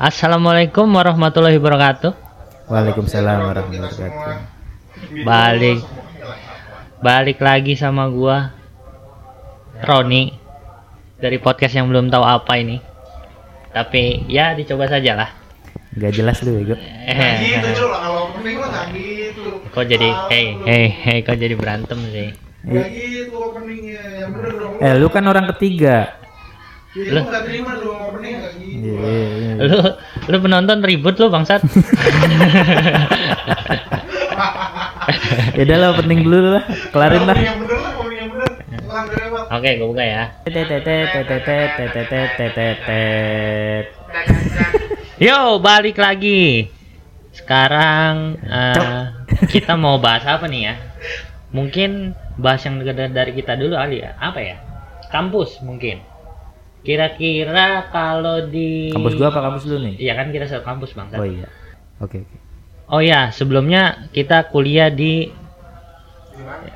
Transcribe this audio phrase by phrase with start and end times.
[0.00, 2.16] Assalamualaikum warahmatullahi wabarakatuh.
[2.72, 5.24] Waalaikumsalam warahmatullahi wabarakatuh.
[5.28, 5.80] Balik
[7.04, 8.56] balik lagi sama gua
[9.84, 10.32] Roni
[11.20, 12.80] dari podcast yang belum tahu apa ini.
[13.76, 15.30] Tapi ya dicoba saja lah.
[15.92, 16.72] Gak jelas lu bego.
[17.04, 22.32] Eh, gitu kalau mah nggak gitu kok jadi hey hey hey kok jadi berantem sih?
[22.64, 26.21] nggak gitu openingnya dong Eh lu kan orang ketiga.
[26.92, 28.84] Jadi lu gak terima lu opening kayak gitu.
[28.84, 29.64] Iya, yeah, yeah, iya.
[29.64, 29.80] Lu
[30.28, 31.64] lu penonton ribut lu bangsat.
[35.56, 36.60] ya udah lah opening dulu lah,
[36.92, 37.32] kelarin lah.
[37.32, 38.60] Yang bener lah, yang bener.
[39.56, 40.36] Oke, gua buka ya.
[45.16, 46.68] Yo, balik lagi.
[47.32, 49.16] Sekarang uh,
[49.48, 50.76] kita mau bahas apa nih ya?
[51.56, 54.12] Mungkin bahas yang dari kita dulu kali ya.
[54.20, 54.60] Apa ya?
[55.08, 56.11] Kampus mungkin
[56.82, 59.94] Kira-kira kalau di Kampus gua apa kampus lu nih?
[60.02, 61.08] Iya kan kita satu kampus bang.
[61.14, 61.48] Oh iya.
[62.02, 62.36] Oke oke.
[62.92, 65.32] Oh ya, sebelumnya kita kuliah di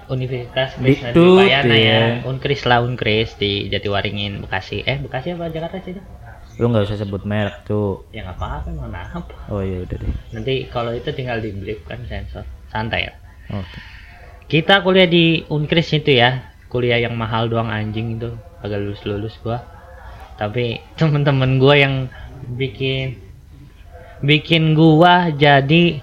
[0.07, 1.83] Universitas Di Krishna Dwijayana ya.
[1.83, 2.01] ya.
[2.25, 4.87] Unkris lah Unkris di Jatiwaringin Bekasi.
[4.87, 5.99] Eh Bekasi apa Jakarta sih?
[6.57, 8.07] Lu nggak usah sebut merek tuh.
[8.17, 9.35] Ya nggak apa-apa, mau apa.
[9.53, 10.09] Oh iya udah deh.
[10.33, 12.47] Nanti kalau itu tinggal di blip kan sensor.
[12.73, 13.13] Santai ya.
[13.53, 13.79] Oke.
[14.47, 16.55] Kita kuliah di Unkris itu ya.
[16.71, 18.33] Kuliah yang mahal doang anjing itu.
[18.65, 19.76] Agak lulus-lulus gua.
[20.37, 21.95] Tapi temen-temen gua yang
[22.53, 23.17] bikin
[24.21, 26.01] bikin gua jadi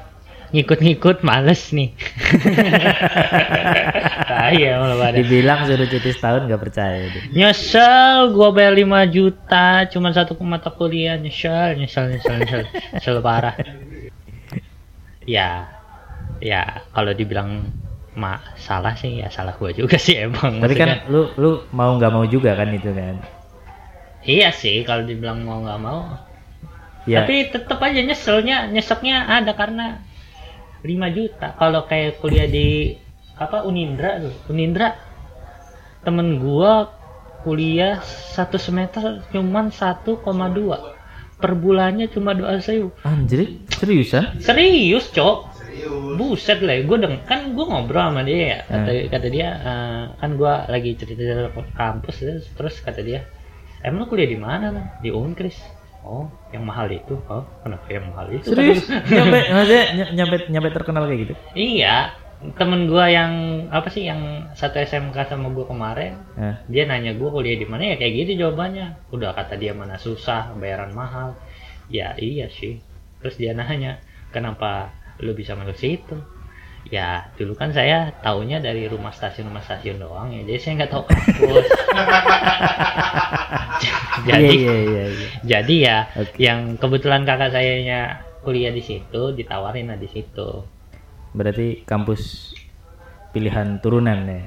[0.49, 1.93] ngikut-ngikut males nih.
[4.23, 5.17] Saya malah pada.
[5.17, 7.21] Dibilang suruh cuti setahun gak percaya dia.
[7.31, 12.61] Nyesel gua bayar 5 juta cuma satu mata kuliah nyesel nyesel nyesel nyesel
[12.93, 13.57] nyesel parah.
[15.25, 15.69] Ya
[16.37, 17.65] ya kalau dibilang
[18.13, 20.61] mak salah sih ya salah gua juga sih emang.
[20.61, 23.17] Tapi Maksudnya- kan lu lu mau nggak mau juga kan itu kan?
[24.23, 25.99] Iya sih kalau dibilang mau nggak mau.
[27.03, 27.23] Ya.
[27.23, 29.99] Tapi tetap aja nyeselnya nyeseknya ada karena
[30.81, 31.55] 5 juta.
[31.55, 32.95] Kalau kayak kuliah di
[33.35, 34.35] apa Unindra tuh.
[34.47, 34.95] Unindra
[36.03, 36.91] temen gua
[37.43, 37.99] kuliah
[38.31, 40.23] satu semester cuman 1,2
[41.35, 44.39] per bulannya cuma dua sewu Anjir, seriusan?
[44.39, 49.07] serius cok serius buset lah gue deng kan gue ngobrol sama dia ya kata, Hmm.
[49.11, 53.27] kata dia eh, kan gua lagi cerita cerita kampus terus, terus kata dia
[53.83, 55.59] emang lu kuliah di mana di Unkris.
[56.03, 57.15] Oh yang mahal itu.
[57.27, 58.51] Oh kenapa yang mahal itu?
[58.51, 58.87] Serius?
[58.87, 61.33] nyampe maksudnya ny- nyampe nyampe terkenal kayak gitu?
[61.53, 62.15] iya.
[62.43, 63.31] Temen gua yang
[63.71, 67.87] apa sih yang satu SMK sama gua kemarin Nah, dia nanya gua kuliah di mana.
[67.87, 68.99] Ya kayak gitu jawabannya.
[69.15, 71.39] Udah kata dia mana susah bayaran mahal.
[71.87, 72.83] Ya iya sih.
[73.23, 74.03] Terus dia nanya
[74.35, 74.91] kenapa
[75.23, 76.19] lu bisa masuk situ
[76.91, 80.91] ya dulu kan saya taunya dari rumah stasiun rumah stasiun doang ya jadi saya nggak
[80.91, 81.67] tahu kampus
[84.27, 85.27] jadi iya iya iya.
[85.43, 86.35] jadi ya Oke.
[86.39, 90.67] yang kebetulan kakak sayanya kuliah di situ ditawarin lah di situ
[91.33, 92.53] Berarti kampus
[93.33, 94.43] pilihan turunan ya.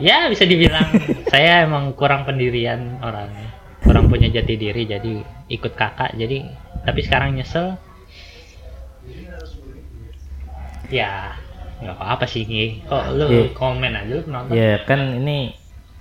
[0.00, 0.88] ya bisa dibilang
[1.32, 3.52] saya emang kurang pendirian orangnya
[3.84, 5.20] kurang punya jati diri jadi
[5.50, 6.48] ikut kakak jadi
[6.86, 7.76] tapi sekarang nyesel
[10.88, 11.36] ya
[11.80, 12.84] nggak apa-apa sih Gi.
[12.84, 13.44] kok lu Iya.
[13.52, 15.56] komen aja lu penonton Ya kan ini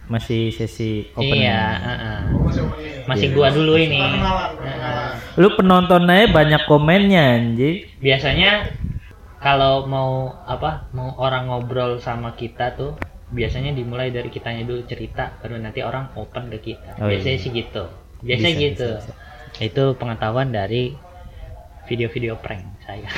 [0.06, 1.38] masih sesi open.
[1.38, 2.20] iya heeh.
[2.42, 3.36] masih opening masih Iya.
[3.36, 5.10] gua dulu ini Heeh.
[5.38, 7.88] Lu penontonnya banyak komennya anjing.
[7.98, 8.68] biasanya
[9.40, 10.12] kalau mau
[10.44, 15.80] apa mau orang ngobrol sama kita tuh biasanya dimulai dari kitanya dulu cerita baru nanti
[15.80, 17.44] orang open ke kita Oh, biasanya iya.
[17.46, 17.84] sih gitu
[18.20, 19.14] biasanya Bisa, gitu bisa,
[19.62, 20.92] itu pengetahuan dari
[21.90, 23.10] video-video prank saya.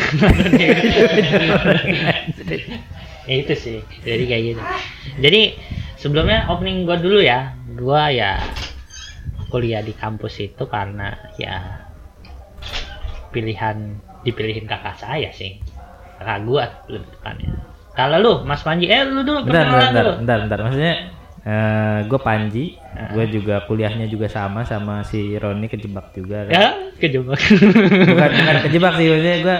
[3.30, 3.80] Ya itu sih.
[4.02, 4.62] Jadi kayak gitu.
[5.22, 5.42] Jadi
[5.94, 7.54] sebelumnya opening gua dulu ya.
[7.78, 8.42] Gua ya
[9.54, 11.86] kuliah di kampus itu karena ya
[13.30, 15.62] pilihan dipilihin kakak saya sih.
[16.18, 17.62] Kakak gua lebih tepatnya.
[17.94, 20.60] Kalau lu Mas Panji eh lu dulu Bentar, bentar, bentar, bentar, bentar.
[20.66, 20.96] Maksudnya
[21.42, 23.10] eh gue Panji, Ah.
[23.10, 26.46] gue juga kuliahnya juga sama sama si Roni kejebak juga.
[26.46, 26.54] Kan?
[26.54, 27.40] ya kejebak
[28.06, 29.58] Bukan bukan kejebak sih maksudnya gue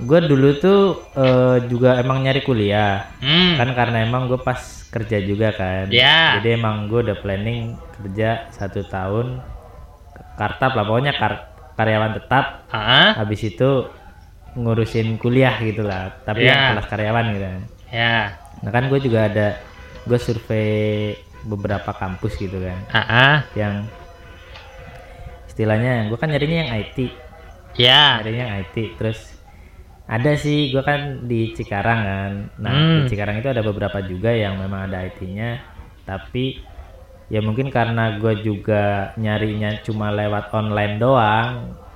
[0.00, 0.80] gue dulu tuh
[1.12, 3.58] eh, juga emang nyari kuliah hmm.
[3.58, 4.58] kan karena emang gue pas
[4.88, 6.40] kerja juga kan Ya.
[6.40, 9.38] jadi emang gue udah planning kerja satu tahun
[10.34, 11.46] kartap lah pokoknya kar-
[11.76, 13.86] karyawan tetap ah habis itu
[14.52, 16.50] ngurusin kuliah gitu lah tapi Ya.
[16.50, 17.60] yang kelas karyawan gitu kan.
[17.92, 18.14] ya
[18.60, 19.46] nah kan gue juga ada
[20.04, 21.12] gue survei
[21.42, 23.36] beberapa kampus gitu kan ah ah.
[23.56, 23.84] yang
[25.48, 26.96] istilahnya gue kan nyarinya yang IT
[27.76, 29.18] ya nyarinya yang IT terus
[30.10, 32.96] ada sih gue kan di Cikarang kan nah Hmm.
[33.04, 35.62] di Cikarang itu ada beberapa juga yang memang ada IT-nya
[36.02, 36.60] tapi
[37.30, 41.50] ya mungkin karena gue juga nyarinya cuma lewat online doang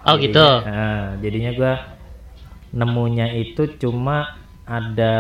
[0.05, 0.37] Oh, gitu.
[0.37, 1.75] Nah, jadinya gua
[2.77, 5.15] nemunya itu cuma ada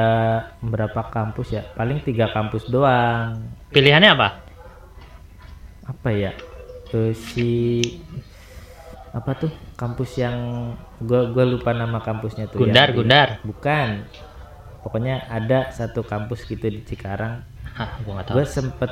[0.58, 1.62] berapa kampus ya?
[1.70, 3.44] Paling tiga kampus doang.
[3.69, 4.29] Pilihannya apa?
[5.85, 6.32] Apa ya?
[6.91, 7.50] Eh, si
[9.11, 10.37] apa tuh kampus yang
[10.99, 13.29] gua gua lupa nama kampusnya tuh Gundar, yang di- Gundar.
[13.43, 13.88] bukan
[14.81, 18.35] pokoknya ada satu kampus gitu di Cikarang Hah, gua nggak tahu.
[18.35, 18.91] gue sempet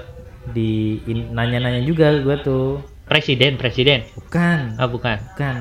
[0.48, 4.06] di nanya-nanya juga gue tuh Presiden, presiden.
[4.16, 5.18] bukan Oh, bukan.
[5.28, 5.56] bukan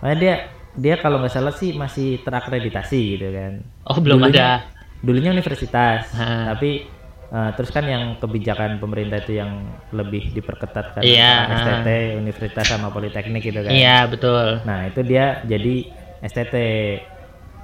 [0.00, 0.34] Makanya dia
[0.80, 3.52] dia kalau nggak salah sih masih terakreditasi gitu kan
[3.84, 4.50] Oh, belum Dulunya- ada.
[4.98, 6.50] dulunya universitas Ha.
[6.50, 6.88] tapi
[7.30, 9.52] eh, terus kan yang kebijakan pemerintah itu yang
[9.90, 11.60] lebih diperketat kan Iya, antara ha.
[11.78, 14.64] STT universitas sama politeknik gitu kan Iya, betul.
[14.64, 15.74] nah itu dia jadi
[16.22, 16.54] STT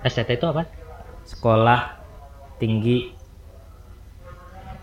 [0.02, 0.68] STT itu apa?
[1.24, 1.98] sekolah
[2.56, 3.10] tinggi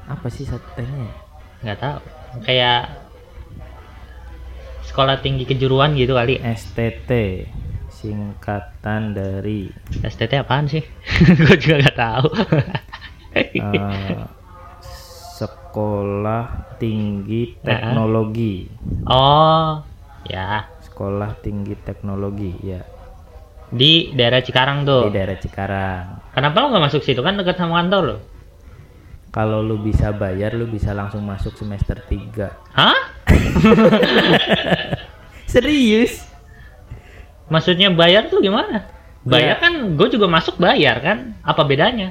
[0.03, 1.11] apa sih STT-nya ya?
[1.63, 1.97] Nggak tahu.
[2.43, 2.81] Kayak
[4.83, 6.43] sekolah tinggi kejuruan gitu kali.
[6.43, 7.11] STT
[8.03, 10.83] singkatan dari STT apaan sih?
[11.39, 12.27] gua juga nggak tahu.
[13.31, 14.19] eh,
[15.39, 18.67] sekolah tinggi teknologi
[19.09, 19.81] oh,
[20.27, 20.67] ya.
[20.85, 22.83] sekolah tinggi teknologi ya
[23.73, 25.09] Di daerah Cikarang di tuh.
[25.09, 28.17] daerah Cikarang Kenapa lo nggak masuk situ kan dekat sama kantor lo?
[29.33, 32.99] kalau lu bisa bayar lu bisa langsung masuk semester 3 Hah?
[35.49, 36.29] serius
[37.53, 38.89] Maksudnya bayar tuh gimana?
[39.21, 41.37] Bayar kan, gue juga masuk bayar kan?
[41.45, 42.09] Apa bedanya?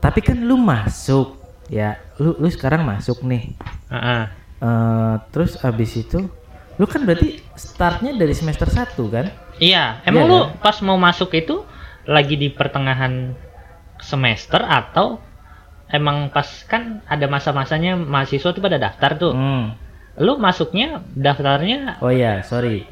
[0.00, 1.36] tapi kan lu masuk
[1.68, 3.52] ya lu lu sekarang masuk nih
[3.92, 4.22] Heeh.
[4.60, 6.24] Eh, terus abis itu
[6.80, 9.28] lu kan berarti startnya dari semester 1 kan
[9.60, 10.56] Iya, emang Iya lu kan?
[10.64, 11.68] pas mau masuk itu
[12.08, 13.36] lagi di pertengahan
[14.00, 15.20] semester atau
[15.92, 19.32] emang pas kan ada masa-masanya mahasiswa tuh pada daftar tuh.
[19.36, 19.76] Hmm.
[20.16, 22.88] Lu masuknya daftarnya oh ya sorry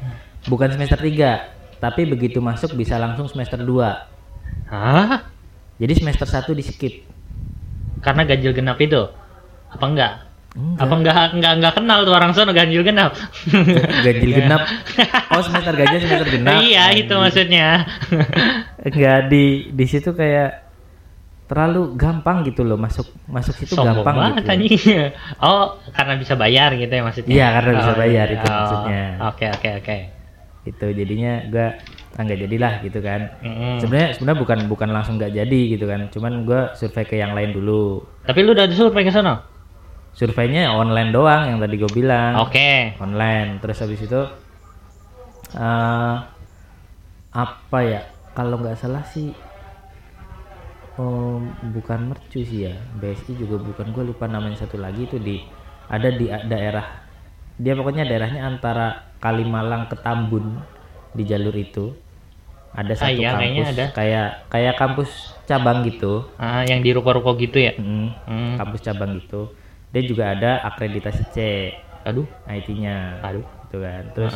[0.47, 5.27] bukan semester 3 tapi begitu masuk bisa langsung semester 2 Hah?
[5.75, 6.95] jadi semester 1 di skip
[7.99, 9.11] Karena ganjil genap itu?
[9.67, 10.13] Apa enggak?
[10.55, 10.79] Enggak.
[10.81, 13.11] Apa enggak enggak enggak kenal tuh orang sono ganjil genap?
[14.07, 14.63] ganjil genap
[15.29, 17.83] oh semester ganjil semester genap iya, itu maksudnya.
[18.87, 20.63] enggak di di situ kayak
[21.49, 25.09] terlalu gampang gitu loh masuk masuk situ Sombong gampang banget gitu.
[25.41, 27.33] Oh, karena bisa bayar gitu ya maksudnya.
[27.33, 28.35] Iya, karena bisa Oh, bayar iya.
[28.37, 29.01] itu Oh, maksudnya.
[29.33, 29.97] Oke, oke, oke.
[30.69, 31.67] Itu jadinya gua
[32.15, 33.21] ah, nggak jadilah gitu kan.
[33.41, 33.81] Mm-mm.
[33.81, 36.07] sebenarnya sebenarnya bukan bukan langsung nggak jadi gitu kan.
[36.13, 38.05] Cuman gua survei ke yang lain dulu.
[38.23, 39.59] Tapi lu udah survei ke sono?
[40.19, 42.43] surveinya online doang yang tadi gue bilang.
[42.43, 42.97] Oke.
[42.99, 43.63] online.
[43.63, 44.21] Terus habis itu
[45.55, 46.15] eh
[47.29, 48.01] apa ya?
[48.35, 49.31] Kalau nggak salah sih
[50.99, 52.75] em, bukan mercu sih ya.
[52.99, 53.95] BSI juga bukan.
[53.95, 55.39] Gue lupa namanya satu lagi itu di
[55.89, 57.08] ada di daerah
[57.59, 58.87] dia pokoknya daerahnya antara
[59.19, 60.63] Kalimalang ke Tambun
[61.11, 61.91] di jalur itu
[62.71, 63.85] ada satu iya, kayaknya kampus ada.
[63.91, 65.09] kayak kayak kampus
[65.43, 67.73] cabang gitu Ah, yang di ruko-ruko gitu ya?
[67.75, 68.53] Mm, Hmm.
[68.55, 69.51] kampus cabang gitu
[69.89, 71.37] dia juga ada akreditasi C
[72.01, 72.29] Aduh.
[72.45, 73.43] IT-nya Aduh.
[73.65, 74.35] gitu kan terus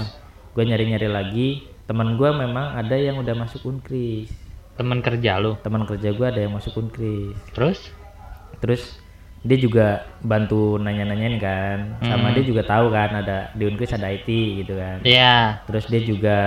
[0.51, 1.47] gue nyari-nyari lagi
[1.83, 4.27] teman gue memang ada yang udah masuk unkris
[4.73, 5.53] Temen kerja lu.
[5.61, 7.79] teman kerja gue ada yang masuk unkris Terus?
[8.57, 8.97] terus
[9.43, 9.87] dia juga
[10.23, 12.35] bantu nanya-nanyain kan sama Hmm.
[12.39, 14.27] dia juga tahu kan ada di unkris ada IT
[14.63, 15.59] gitu kan Iya.
[15.67, 16.37] terus dia juga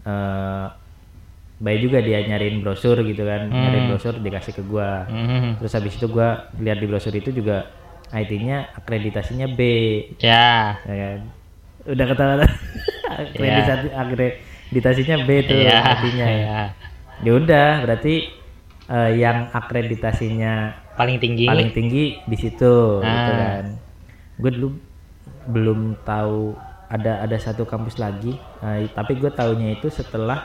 [0.00, 0.66] eh
[1.60, 3.90] baik juga dia nyariin brosur gitu kan nyariin Hmm.
[3.92, 5.60] brosur dikasih ke gua Mhm.
[5.60, 7.68] terus habis itu gua lihat di brosur itu juga
[8.10, 9.60] IT-nya akreditasinya B
[10.18, 10.80] Ya.
[10.82, 11.20] ya kan
[11.86, 12.34] udah ketawa
[13.06, 15.78] akreditasi akreditasinya B tuh Iya.
[15.94, 16.60] IT-nya Iya.
[17.20, 18.14] ya udah berarti
[18.90, 21.46] eh, yang akreditasinya Paling tinggi.
[21.46, 23.62] paling tinggi di situ gitu Ah.
[23.62, 23.64] kan
[24.36, 24.68] gue dulu
[25.46, 26.52] belum tahu
[26.86, 30.44] ada ada satu kampus lagi eh, tapi gue taunya itu setelah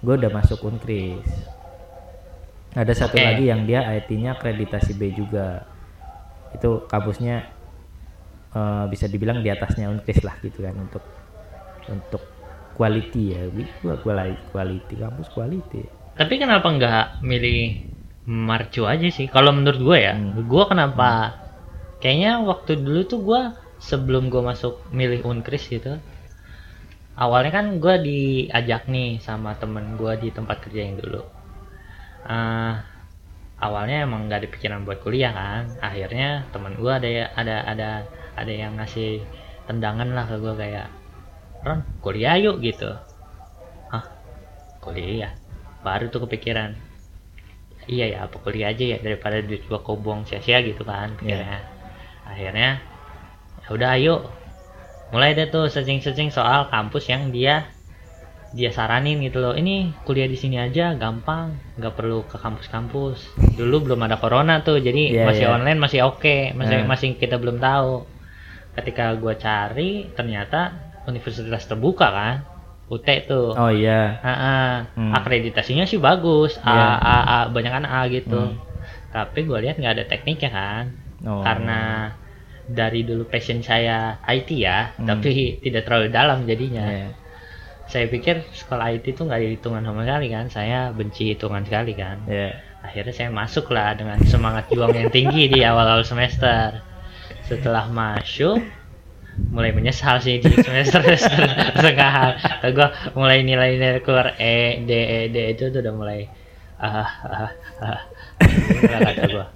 [0.00, 1.22] gue udah masuk unkris
[2.72, 3.24] ada satu Oke.
[3.24, 5.64] lagi yang dia IT-nya akreditasi B juga
[6.50, 7.46] itu kampusnya
[8.52, 11.04] eh, bisa dibilang di atasnya unkris lah gitu kan untuk
[11.86, 12.22] untuk
[12.74, 13.42] quality ya
[13.96, 15.82] quality quality kampus quality
[16.16, 17.60] Tapi kenapa nggak milih
[18.26, 19.28] Marcu aja sih?
[19.30, 20.48] Kalau menurut gue ya, Hmm.
[20.50, 21.10] gue kenapa?
[22.02, 23.42] Kayaknya waktu dulu tuh gue
[23.88, 26.00] sebelum gue masuk milih Unkris gitu,
[27.16, 31.20] awalnya kan gue diajak nih sama temen gue di tempat kerja yang dulu.
[32.26, 32.74] Eh,
[33.66, 35.64] awalnya emang nggak ada pikiran buat kuliah kan.
[35.80, 37.90] Akhirnya temen gue ada ya- ada ada
[38.36, 39.22] ada yang ngasih
[39.68, 40.88] tendangan lah ke gue kayak,
[41.64, 42.90] Ron kuliah yuk gitu.
[43.92, 44.04] Hah?
[44.82, 45.32] Kuliah?
[45.86, 46.74] Baru tuh kepikiran.
[47.86, 51.62] Iya ya, apa kuliah aja ya daripada duit gua kobong sia-sia gitu kan pikirnya.
[52.26, 52.82] Akhirnya
[53.62, 54.14] ya udah ayo.
[55.14, 57.70] Mulai deh tuh searching-searching soal kampus yang dia
[58.56, 63.90] dia saranin gitu loh ini kuliah di sini aja gampang nggak perlu ke kampus-kampus dulu
[63.90, 65.52] belum ada corona tuh jadi Iya, masih iya.
[65.52, 66.88] online masih oke masih Nah.
[66.88, 68.06] masih kita belum tahu
[68.78, 70.72] ketika gua cari ternyata
[71.04, 72.34] universitas terbuka kan
[72.86, 74.16] UT tuh Oh iya.
[74.22, 74.74] Ah.
[74.94, 75.10] Hmm.
[75.12, 76.86] akreditasinya sih bagus A, Iya.
[76.96, 78.58] A, A, banyak kan A gitu Hmm.
[79.10, 80.84] tapi gue lihat nggak ada tekniknya kan
[81.24, 81.40] Oh.
[81.42, 82.12] karena
[82.66, 85.06] dari dulu passion saya IT ya Hmm.
[85.08, 87.08] tapi tidak terlalu dalam jadinya Iya.
[87.86, 91.94] saya pikir sekolah IT itu nggak ada hitungan sama sekali kan saya benci hitungan sekali
[91.94, 92.54] kan Iya.
[92.82, 96.82] akhirnya saya masuk lah dengan semangat juang yang tinggi di awal-awal semester
[97.42, 98.62] setelah masuk
[99.36, 101.04] mulai menyesal sih di semester
[101.76, 106.20] pertengahan Kata gua mulai nilai-nilai keluar E D E D itu tuh udah mulai
[106.76, 108.00] ah ah ah
[108.46, 109.46] Gila kata gua.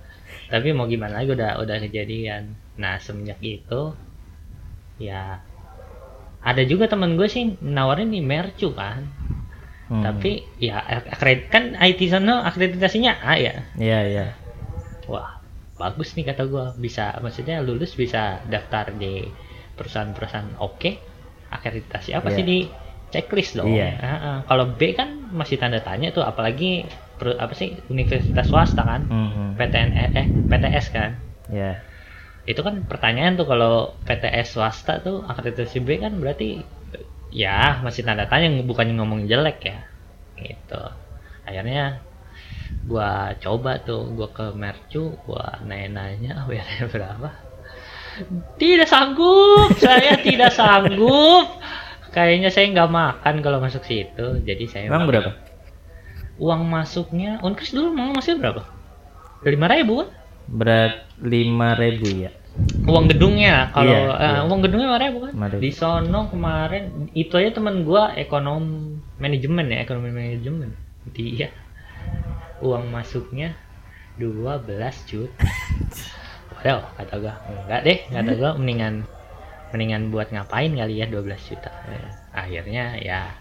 [0.51, 2.57] Tapi mau gimana lagi udah udah kejadian.
[2.81, 3.93] Nah semenjak itu
[5.01, 5.41] ya
[6.41, 9.05] ada juga temen gue sih nawarin di mercu kan.
[9.91, 10.07] Hmm.
[10.07, 13.67] tapi ya akredit kan IT sana akreditasinya A ya?
[13.75, 14.27] Iya iya.
[15.11, 15.43] wah
[15.75, 16.73] bagus nih kata gua.
[16.79, 19.27] Bisa maksudnya lulus bisa daftar di
[19.81, 21.01] perusahaan-perusahaan oke
[21.49, 22.37] akreditasi apa Iya.
[22.37, 22.59] sih di
[23.11, 23.89] checklist dong Iya.
[23.99, 24.39] Ah, ah.
[24.45, 26.85] kalau B kan masih tanda tanya tuh apalagi
[27.17, 29.57] per- apa sih universitas swasta kan Mhm.
[29.57, 31.11] PTN eh PTS kan
[31.49, 31.81] Iya.
[32.45, 36.61] itu kan pertanyaan tuh kalau PTS swasta tuh akreditasi B kan berarti
[37.31, 39.79] ya masih tanda tanya bukannya ngomong jelek ya
[40.37, 40.83] gitu
[41.43, 42.03] akhirnya
[42.83, 47.31] gua coba tuh gua ke Mercu gua nanya-nanya bayarnya berapa
[48.57, 51.47] tidak sanggup saya tidak sanggup
[52.11, 55.31] kayaknya saya nggak makan kalau masuk situ jadi saya Emang pakai- berapa?
[56.37, 58.65] uang masuknya unkris dulu mau masih berapa
[59.43, 60.09] lima ribu kan
[60.51, 61.47] Berat 5000
[62.19, 62.31] ya.
[62.83, 64.41] uang gedungnya kalau Iya, eh, iya.
[64.43, 65.61] uang gedungnya lima ribu kan Lima ribu.
[65.61, 68.63] di sono kemarin itu aja teman gua ekonom
[69.17, 70.75] manajemen ya ekonomi manajemen
[71.09, 71.53] dia
[72.59, 73.55] uang masuknya
[74.19, 74.67] 12
[75.07, 75.33] juta
[76.61, 78.95] waduh kata gua enggak deh kata gua mendingan
[79.71, 83.33] mendingan buat ngapain kali ya 12 juta Eh, akhirnya ya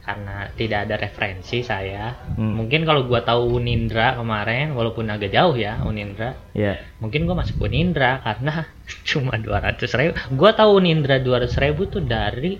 [0.00, 2.56] karena tidak ada referensi saya Hmm.
[2.56, 6.80] mungkin kalau gua tahu Unindra kemarin walaupun agak jauh ya Unindra Iya.
[6.98, 8.66] mungkin gua masuk Unindra karena
[9.08, 12.58] cuma 200 ribu gue tahu Unindra 200 ribu tuh dari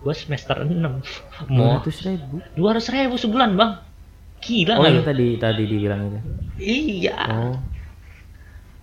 [0.00, 0.80] gue semester 6
[1.52, 2.40] mau 200 ribu.
[2.56, 3.72] 200 ribu sebulan bang
[4.40, 5.04] gila Oh lu?
[5.04, 6.18] tadi tadi dibilang itu.
[6.58, 7.54] iya Oh.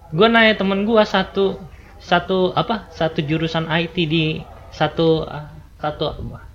[0.09, 1.59] Gue nanya temen gua satu
[1.97, 5.25] satu apa satu jurusan IT di satu
[5.75, 6.05] satu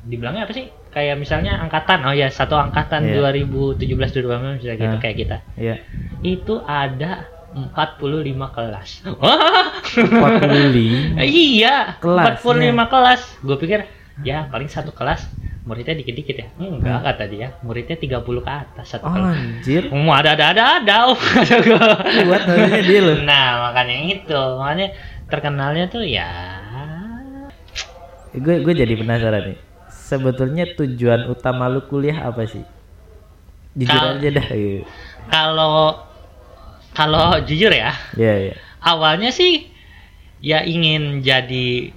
[0.02, 3.32] dibilangnya apa sih kayak misalnya angkatan oh ya satu angkatan Iya.
[3.32, 3.82] 2017
[4.18, 5.00] 2018 misalnya gitu Ah.
[5.00, 5.76] kayak kita Iya.
[6.22, 7.76] itu ada 45
[8.48, 8.88] kelas
[9.20, 11.20] wah 45.
[11.22, 12.40] iya Kelasnya.
[12.40, 13.80] 45 kelas gue pikir
[14.20, 15.28] ya paling satu kelas
[15.62, 19.82] muridnya dikit-dikit ya enggak kata dia muridnya 30 ke atas satu Oh, kelas anjir.
[19.88, 20.96] mau ada ada ada ada
[21.62, 22.02] gua.
[22.02, 23.16] Kuat namanya dia loh.
[23.22, 24.86] nah makanya itu makanya
[25.26, 26.28] terkenalnya tuh ya
[28.32, 29.58] Gue gue jadi penasaran nih.
[29.88, 32.64] Sebetulnya tujuan utama lu kuliah apa sih?
[33.72, 34.46] Jujur Kal- aja dah.
[34.48, 34.84] Iya.
[35.24, 36.00] kalau
[36.92, 38.54] kalau jujur ya Iya, iya.
[38.80, 39.68] awalnya sih
[40.40, 41.92] ya ingin jadi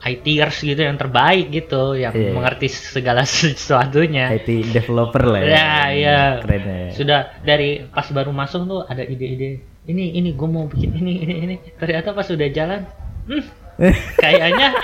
[0.00, 2.32] ITers gitu yang terbaik gitu yang Iya.
[2.32, 5.48] mengerti segala sesuatunya IT developer lah ya.
[5.52, 6.20] Ya, iya.
[6.40, 6.80] Keren ya.
[6.96, 11.34] sudah dari pas baru masuk tuh ada ide-ide ini ini gue mau bikin ini ini
[11.44, 12.84] ini ternyata pas sudah jalan
[13.28, 13.44] hmm,
[14.24, 14.76] kayaknya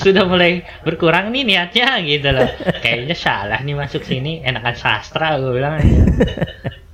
[0.00, 2.48] sudah mulai berkurang nih niatnya gitu loh
[2.80, 6.04] kayaknya salah nih masuk sini enakan sastra gue bilang aja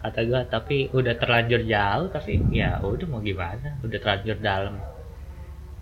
[0.02, 4.74] kata gue tapi udah terlanjur jauh tapi ya udah mau gimana udah terlanjur dalam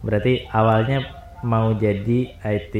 [0.00, 1.04] Berarti awalnya
[1.42, 2.74] mau jadi IT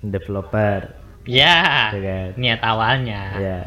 [0.00, 0.92] developer.
[1.24, 2.28] ya Iya kan?
[2.36, 3.58] niat awalnya Ya.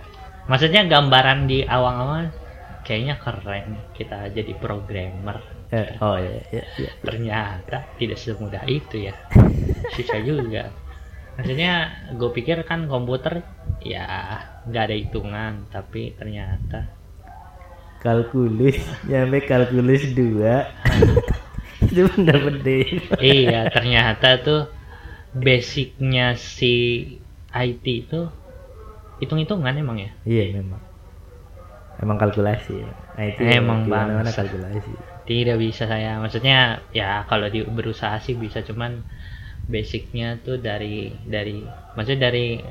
[0.46, 2.30] maksudnya gambaran di awal-awal
[2.82, 6.92] kayaknya keren kita jadi programmer Eh, oh iya, iya, iya.
[7.01, 9.13] ternyata tidak semudah itu ya
[9.98, 10.72] susah juga
[11.34, 11.74] maksudnya
[12.13, 13.44] gue pikir kan komputer
[13.80, 14.06] ya
[14.63, 16.88] nggak ada hitungan tapi ternyata
[17.98, 20.13] Kalkulus, nyampe kalkulus 2.
[21.98, 22.68] itu D.
[23.42, 24.62] iya ternyata tuh
[25.34, 26.74] basicnya si
[27.50, 28.30] IT itu
[29.18, 30.82] hitung-hitungan emang ya Iya memang.
[31.98, 32.77] Emang kalkulasi.
[33.18, 34.46] Nah, itu Emang mana bangsa.
[34.46, 34.94] kalkulasi.
[35.25, 39.04] tidak bisa saya maksudnya ya kalau di berusaha sih bisa cuman
[39.68, 41.60] basicnya tuh dari dari
[42.00, 42.63] maksudnya dari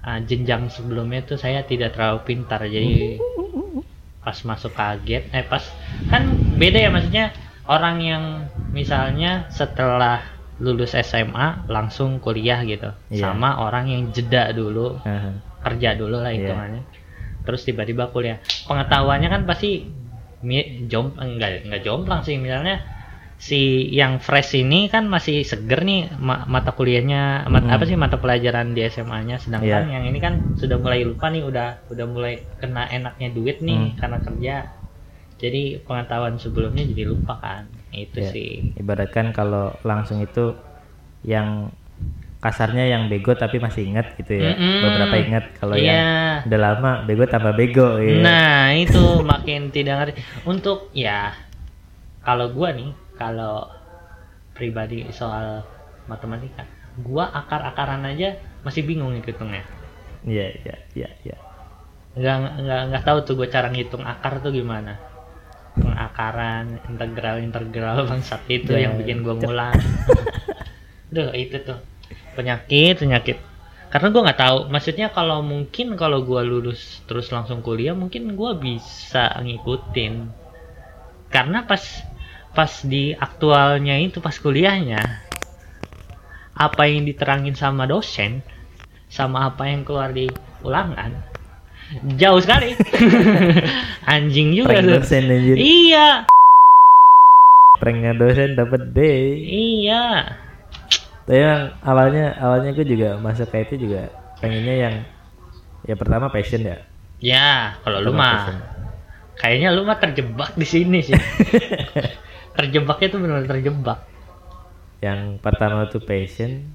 [0.00, 3.18] ah, jenjang sebelumnya tuh saya tidak terlalu pintar jadi
[4.22, 5.64] pas masuk kaget eh pas
[6.06, 7.34] kan beda ya maksudnya
[7.68, 8.24] orang yang
[8.72, 10.24] misalnya setelah
[10.58, 13.30] lulus SMA langsung kuliah gitu Iya.
[13.30, 15.38] sama orang yang jeda dulu Aha.
[15.62, 16.50] kerja dulu lah Iya.
[16.50, 16.82] hitungannya
[17.46, 19.86] terus tiba-tiba kuliah pengetahuannya kan pasti
[20.86, 22.82] jom enggak enggak jomplang sih misalnya
[23.38, 27.74] si yang fresh ini kan masih seger nih ma- mata kuliahnya mat- Hmm.
[27.74, 29.94] apa sih mata pelajaran di SMA-nya sedangkan Iya.
[29.94, 33.94] yang ini kan sudah mulai lupa nih udah udah mulai kena enaknya duit nih Hmm.
[33.94, 34.54] karena kerja
[35.38, 37.64] jadi pengetahuan sebelumnya jadi lupa kan
[37.94, 38.30] itu Iya.
[38.34, 40.52] sih Ibaratkan kalau langsung itu
[41.24, 41.70] yang
[42.38, 44.54] kasarnya yang bego tapi masih ingat gitu ya.
[44.54, 44.78] Mm-mm.
[44.86, 45.90] Beberapa ingat kalau Iya.
[45.90, 48.22] yang udah lama bego tambah bego ya.
[48.22, 50.22] Nah, itu makin tidak ngerti.
[50.46, 51.34] Untuk ya
[52.22, 53.66] kalau gua nih, kalau
[54.54, 55.66] pribadi soal
[56.06, 56.62] matematika,
[57.02, 59.66] gua akar-akaran aja masih bingung ngitungnya.
[60.22, 61.36] Iya, iya, iya, iya.
[62.14, 64.94] Nggak nggak nggak tahu tuh gua cara ngitung akar tuh gimana.
[65.78, 69.46] Pengakaran, integral, integral bangsat itu Ya, yang bikin gua cek.
[69.46, 69.74] mulang.
[71.14, 71.78] Duh, itu tuh
[72.36, 73.38] penyakit, penyakit.
[73.88, 78.52] Karena gua nggak tahu, maksudnya kalau mungkin kalau gua lulus terus langsung kuliah, mungkin gua
[78.54, 80.28] bisa ngikutin.
[81.32, 81.80] Karena pas
[82.52, 85.00] pas di aktualnya itu pas kuliahnya,
[86.52, 88.42] apa yang diterangin sama dosen,
[89.08, 90.28] sama apa yang keluar di
[90.64, 91.14] ulangan,
[92.20, 92.76] jauh sekali.
[94.12, 94.94] Anjing juga Prank tuh.
[95.00, 95.56] dosen anjir.
[95.56, 96.08] Iya,
[97.78, 98.98] Pranknya dosen dapat D.
[99.46, 100.34] iya.
[101.28, 104.08] Tapi yang awalnya awalnya gue juga masuk ke itu juga
[104.40, 104.94] pengennya yang
[105.86, 106.82] ya pertama passion ya.
[107.22, 108.58] Ya, kalau lu mah
[109.38, 111.14] kayaknya lu mah terjebak di sini sih.
[112.58, 114.02] Terjebaknya tuh benar terjebak.
[114.98, 116.74] Yang pertama tuh passion,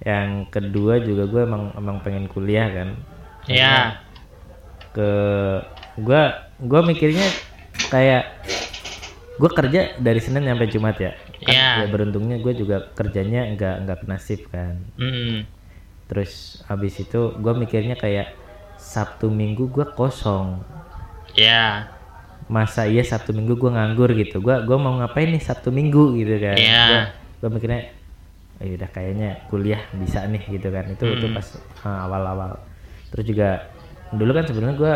[0.00, 2.88] yang kedua juga gue emang emang pengen kuliah kan.
[3.44, 4.00] Ya,
[4.98, 5.10] Ke
[5.96, 6.22] gue
[6.58, 7.22] gue mikirnya
[7.86, 8.24] kayak
[9.38, 11.14] gue kerja dari Senin sampai Jumat ya.
[11.38, 11.70] Kan Iya.
[11.76, 14.82] ya beruntungnya gue juga kerjanya nggak nggak nasib kan.
[14.98, 15.46] mm,
[16.10, 16.32] Terus
[16.66, 18.34] habis itu gue mikirnya kayak
[18.74, 20.66] Sabtu Minggu gue kosong.
[21.36, 21.86] ya,
[22.48, 24.40] Masa iya Sabtu Minggu gue nganggur gitu.
[24.40, 26.56] Gua gua mau ngapain nih Sabtu Minggu gitu kan.
[26.56, 27.00] Gua,
[27.38, 27.92] gua mikirnya
[28.58, 30.88] oh, udah kayaknya kuliah bisa nih gitu kan.
[30.90, 31.36] Itu itu Hmm.
[31.36, 31.46] pas
[31.84, 32.58] uh, awal-awal.
[33.12, 33.48] Terus juga
[34.10, 34.94] dulu kan sebenarnya gua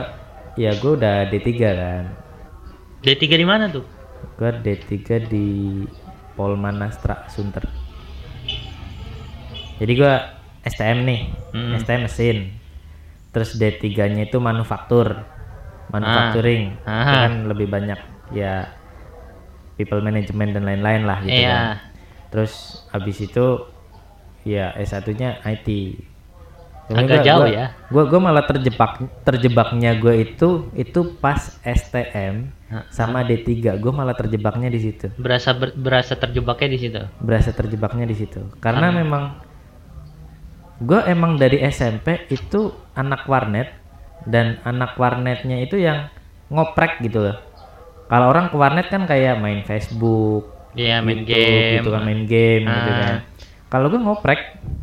[0.54, 2.04] ya gue udah D3 kan.
[3.02, 3.84] D3 di mana tuh?
[4.36, 4.92] Gua D3
[5.26, 5.46] di
[6.32, 7.64] Polmanastra Sunter.
[9.76, 10.14] Jadi gua
[10.62, 11.20] STM nih,
[11.50, 11.74] Hmm.
[11.74, 12.38] STM mesin.
[13.32, 15.24] Terus D3-nya itu manufaktur.
[15.90, 16.76] Manufacturing.
[16.84, 17.02] Ah.
[17.02, 18.00] Itu kan lebih banyak
[18.32, 18.70] ya
[19.74, 21.50] people management dan lain-lain lah gitu Iya.
[21.50, 21.64] kan.
[22.30, 22.52] Terus
[22.88, 23.66] habis itu
[24.44, 25.68] ya S1-nya IT.
[26.94, 27.66] Agak jauh ya.
[27.88, 32.50] Gua gua malah terjebak terjebaknya gue itu itu pas STM
[32.88, 33.48] sama D3.
[33.76, 35.12] Gue malah terjebaknya di situ.
[35.16, 37.00] Berasa ber- berasa terjebaknya di situ.
[37.18, 38.40] Berasa terjebaknya di situ.
[38.58, 39.36] Karena memang
[40.78, 43.70] gue emang dari SMP itu anak warnet
[44.24, 46.10] dan anak warnetnya itu yang
[46.48, 47.36] ngoprek gitu loh.
[48.06, 51.72] Kalau orang ke warnet kan kayak main Facebook, Iya, main gitu, game.
[51.80, 52.98] gitu kan main game gitu Ah.
[52.98, 53.14] kan.
[53.72, 54.40] Kalau gue ngoprek,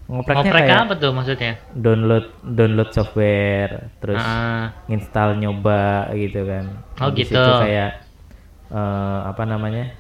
[0.10, 1.54] ngopreknya Ngoprek kayak apa tuh maksudnya?
[1.78, 6.66] download download software, terus Ah, install nyoba gitu kan.
[6.98, 7.38] Oh, Habis gitu.
[7.38, 8.02] itu kayak
[8.74, 9.94] eh, apa namanya?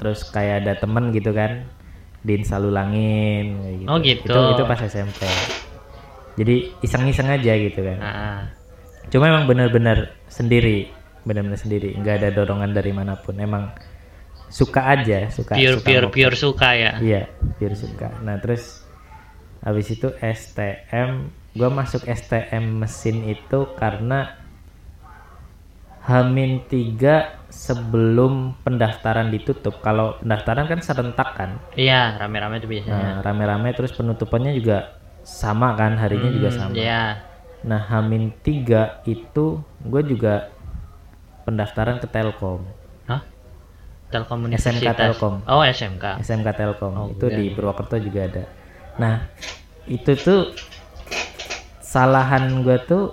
[0.00, 1.68] Terus kayak ada temen gitu kan,
[2.24, 3.88] diinstal ulangin gitu.
[3.92, 4.32] Oh, gitu.
[4.32, 5.20] Itu itu pas SMP.
[6.40, 7.98] Jadi iseng-iseng aja gitu kan.
[8.00, 8.40] ah.
[9.12, 10.88] Cuma emang bener-bener sendiri,
[11.22, 13.36] bener-bener sendiri, nggak ada dorongan dari mana pun.
[13.36, 13.76] Emang
[14.48, 15.54] suka aja, suka.
[15.58, 16.92] pure suka pure pure suka ya.
[17.02, 17.22] Iya,
[17.58, 18.08] biar suka.
[18.22, 18.82] Nah, terus
[19.62, 24.38] habis itu STM, gua masuk STM mesin itu karena
[26.06, 29.82] Hamin 3 sebelum pendaftaran ditutup.
[29.82, 31.58] Kalau pendaftaran kan serentak kan.
[31.74, 32.94] Iya, rame-rame tuh biasanya.
[32.94, 36.74] Nah, rame-rame terus penutupannya juga sama kan, harinya juga Hmm, sama.
[36.78, 37.02] Iya.
[37.66, 40.54] Nah, Hamin 3 itu gue juga
[41.42, 42.85] pendaftaran ke Telkom.
[44.54, 44.86] SMK.
[44.94, 45.34] Telkom.
[45.50, 46.22] Oh, SMK.
[46.22, 47.54] SMK Telkom Oh, itu iya, di iya.
[47.58, 48.44] Purwokerto juga ada.
[48.96, 49.26] Nah
[49.86, 50.54] itu tuh
[51.80, 53.04] kesalahan gue tuh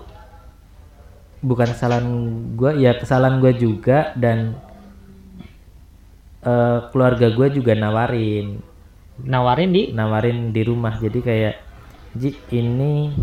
[1.39, 2.07] bukan kesalahan
[2.55, 4.57] gue ya kesalahan gue juga dan
[6.41, 8.59] eh, keluarga gue juga nawarin
[9.13, 11.55] Nawarin di nawarin di rumah jadi kayak
[12.17, 13.13] Ji ini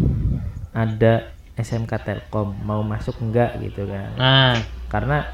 [0.70, 4.54] ada SMK Telkom mau masuk enggak gitu kan Nah,
[4.86, 5.26] karena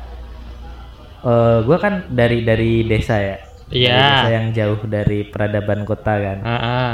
[1.23, 3.99] eh gue kan dari dari desa ya Dari Iya.
[3.99, 6.93] desa yang jauh dari peradaban kota kan ah, ah.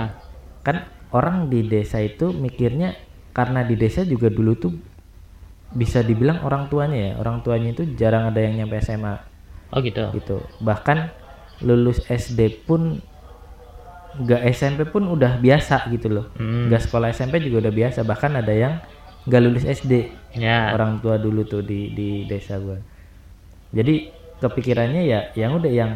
[0.61, 0.77] kan
[1.11, 2.97] orang di desa itu mikirnya
[3.31, 4.73] karena di desa juga dulu tuh
[5.71, 9.17] bisa dibilang orang tuanya ya orang tuanya itu jarang ada yang nyampe SMA
[9.73, 10.05] Oh gitu.
[10.13, 11.09] gitu bahkan
[11.61, 13.01] lulus SD pun
[14.15, 16.69] nggak SMP pun udah biasa gitu loh Hmm.
[16.69, 18.75] nggak sekolah SMP juga udah biasa bahkan ada yang
[19.25, 20.73] nggak lulus SD Ya.
[20.73, 22.77] orang tua dulu tuh di di desa gua
[23.73, 25.93] jadi kepikirannya ya yang udah yang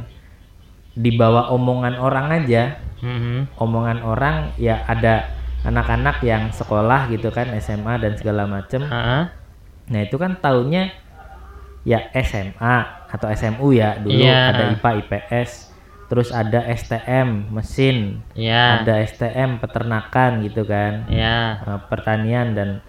[0.93, 3.61] dibawa omongan orang aja Mhm.
[3.61, 5.29] omongan orang ya ada
[5.63, 9.29] anak-anak yang sekolah gitu kan SMA dan segala macem Ah,
[9.87, 10.95] nah itu kan tahunnya
[11.85, 14.51] ya SMA atau SMU ya dulu Iya.
[14.51, 15.51] ada IPA IPS
[16.07, 18.81] terus ada STM mesin ya.
[18.81, 21.61] ada STM peternakan gitu kan Ya.
[21.61, 22.81] eh, pertanian dan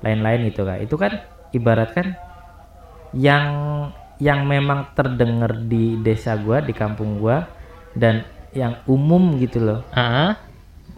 [0.00, 2.14] lain-lain gitu kan itu kan ibaratkan
[3.12, 3.44] yang
[4.20, 7.48] yang memang terdengar di desa gua di kampung gua
[7.92, 10.36] dan yang umum gitu loh Ah.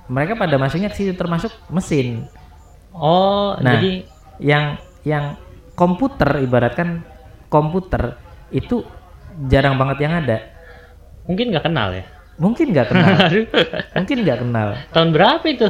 [0.07, 2.27] mereka pada masuknya ke situ termasuk mesin
[2.93, 4.05] Oh, nah jadi
[4.37, 4.65] yang
[5.01, 5.25] yang
[5.73, 7.01] komputer ibaratkan
[7.49, 8.85] komputer itu
[9.49, 10.45] jarang banget yang ada
[11.25, 12.05] mungkin nggak kenal ya.
[12.37, 13.17] mungkin nggak kenal
[13.97, 15.69] mungkin nggak kenal Tahun berapa itu?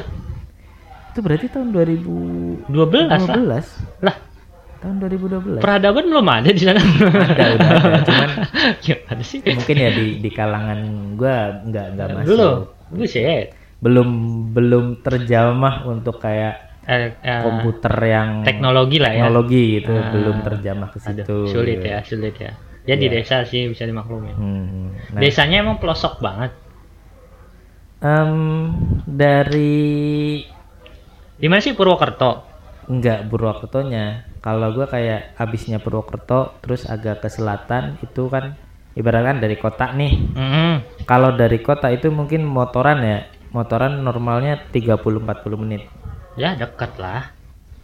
[1.13, 3.63] itu berarti tahun 2012 12 lah.
[4.01, 4.17] Lah,
[4.83, 6.83] tahun 2012 peradaban belum ada di sana.
[6.83, 8.31] ada udah ada cuman
[8.85, 9.39] Gimana sih?
[9.41, 10.79] mungkin ya di di kalangan
[11.15, 12.57] gua nggak nggak masuk Belum.
[12.93, 13.47] Buset.
[13.79, 14.09] belum
[14.51, 19.23] belum terjamah untuk kayak Eh, eh, komputer yang teknologi lah ya.
[19.23, 20.11] teknologi gitu Ah.
[20.11, 21.87] belum terjamah ke Aduh, situ sulit gitu.
[21.87, 22.53] ya, sulit ya.
[22.83, 23.15] Ya di Iya.
[23.17, 24.35] desa sih bisa dimaklumin.
[24.35, 24.91] Hmm.
[25.09, 26.51] Nah, Desanya emang pelosok banget.
[28.01, 28.35] em,
[29.05, 30.43] dari
[31.33, 32.43] Di mana sih Purwokerto?
[32.85, 38.59] enggak Purwokertonya kalau gua kayak abisnya Purwokerto terus agak ke selatan itu kan
[38.93, 41.07] ibaratkan dari kota nih Mm-mm.
[41.07, 43.19] kalau dari kota itu mungkin motoran ya
[43.51, 45.23] motoran normalnya 30-40
[45.57, 45.87] menit
[46.33, 47.29] Ya dekat lah.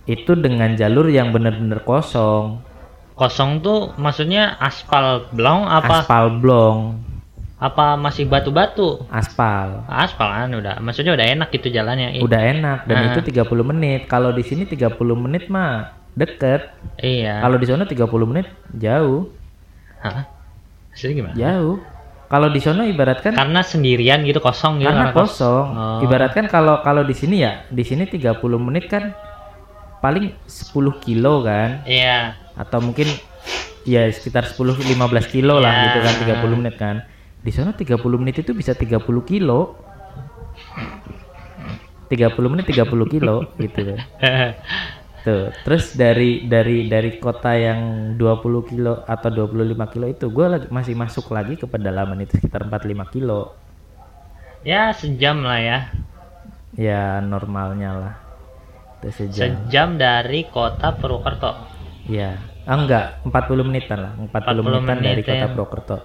[0.04, 2.64] itu dengan jalur yang bener-bener kosong
[3.12, 7.02] Kosong tuh maksudnya aspal blong apa aspal blong
[7.58, 9.02] apa masih batu-batu?
[9.10, 10.78] aspal Aspal kan udah.
[10.78, 12.22] Maksudnya udah enak gitu jalannya.
[12.22, 13.06] Udah enak dan Ah.
[13.10, 17.38] itu 30 menit kalau di sini 30 menit mah deket Iya.
[17.40, 19.30] kalau di sana 30 menit jauh
[19.98, 20.26] Hah?
[20.90, 21.34] Maksudnya gimana?
[21.34, 21.78] jauh
[22.26, 24.90] kalau di sana ibaratkan Karena sendirian gitu kosong gitu.
[24.90, 25.98] karena kos- kosong Oh.
[26.02, 29.14] ibaratkan kalau kalau di sini ya di sini 30 menit kan
[29.98, 32.34] paling 10 kilo kan Iya.
[32.54, 33.06] atau mungkin
[33.82, 35.82] ya sekitar 10 15 kilo lah Ya.
[35.88, 36.96] gitu kan 30 menit kan
[37.38, 39.78] di sana 30 menit itu bisa 30 kilo
[42.08, 43.98] 30 menit 30 kilo gitu kan
[45.28, 50.66] tuh terus dari dari dari kota yang 20 kilo atau 25 kilo itu gue lagi
[50.72, 53.52] masih masuk lagi ke pedalaman itu sekitar 45 kilo.
[54.64, 55.78] Ya sejam lah ya.
[56.74, 58.14] ya normalnya lah.
[58.98, 59.54] Itu sejam.
[59.68, 61.52] Sejam dari kota Purwokerto.
[62.08, 63.22] ya ah, enggak.
[63.28, 64.12] 40 menitan lah.
[64.16, 65.48] 40, 40 menitan dari menit, kota ya.
[65.52, 65.98] Purwokerto.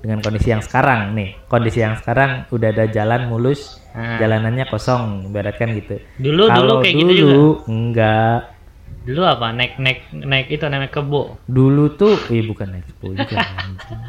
[0.00, 1.30] Dengan kondisi yang sekarang nih.
[1.46, 3.78] Kondisi yang sekarang udah ada jalan mulus.
[3.90, 4.18] Nah.
[4.18, 5.28] jalanannya kosong.
[5.30, 5.96] Ibaratkan gitu.
[6.18, 7.22] Dulu dulu Kalau kayak gitu juga.
[7.30, 8.59] dulu enggak
[9.00, 9.50] Dulu apa?
[9.50, 11.40] Naik naik naik itu naik kebo.
[11.46, 14.00] dulu tuh eh bukan expo juga anjing.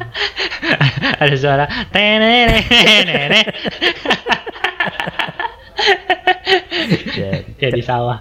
[1.18, 3.40] Ada suara tenere tenere.
[7.58, 8.18] Jadi sawah.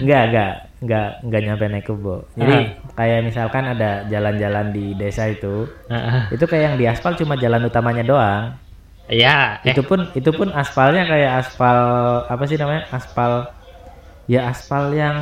[0.00, 2.64] enggak enggak enggak enggak nyampe naik kebo jadi Ah.
[2.98, 6.34] kayak misalkan ada jalan-jalan di desa itu Heeh.
[6.34, 8.44] itu kayak yang di aspal cuma jalan utamanya doang
[9.06, 11.76] Ya, eh, itu pun itu pun aspalnya kayak aspal
[12.24, 13.50] apa sih namanya aspal
[14.26, 15.18] ya aspal yang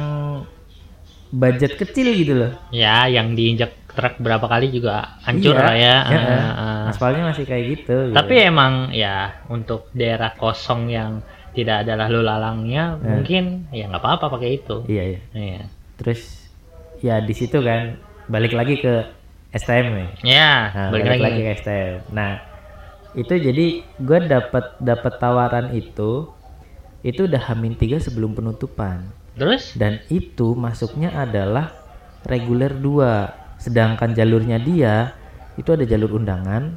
[1.31, 5.97] budget kecil gitu loh ya yang diinjak truk berapa kali juga hancur Iya, lah ya.
[6.05, 6.43] ya, eh.
[6.55, 6.83] ah.
[6.89, 8.15] aspalnya masih kayak gitu gitu.
[8.15, 9.15] Tapi emang ya
[9.47, 13.07] untuk daerah kosong yang tidak ada lalu lalangnya Eh.
[13.11, 14.87] mungkin ya nggak apa-apa pakai itu.
[14.87, 15.63] iya iya Iya.
[15.99, 16.47] terus
[17.01, 19.11] ya di situ kan balik lagi ke
[19.51, 21.23] STM nih Ya, nah, balik, balik, lagi.
[21.27, 22.33] lagi ke STM nah
[23.13, 23.67] itu jadi
[23.99, 26.31] gue dapat dapat tawaran itu
[27.03, 29.73] itu udah hamin tiga sebelum penutupan Terus?
[29.73, 31.73] dan itu masuknya adalah
[32.23, 35.17] reguler 2 sedangkan jalurnya dia
[35.55, 36.77] itu ada jalur undangan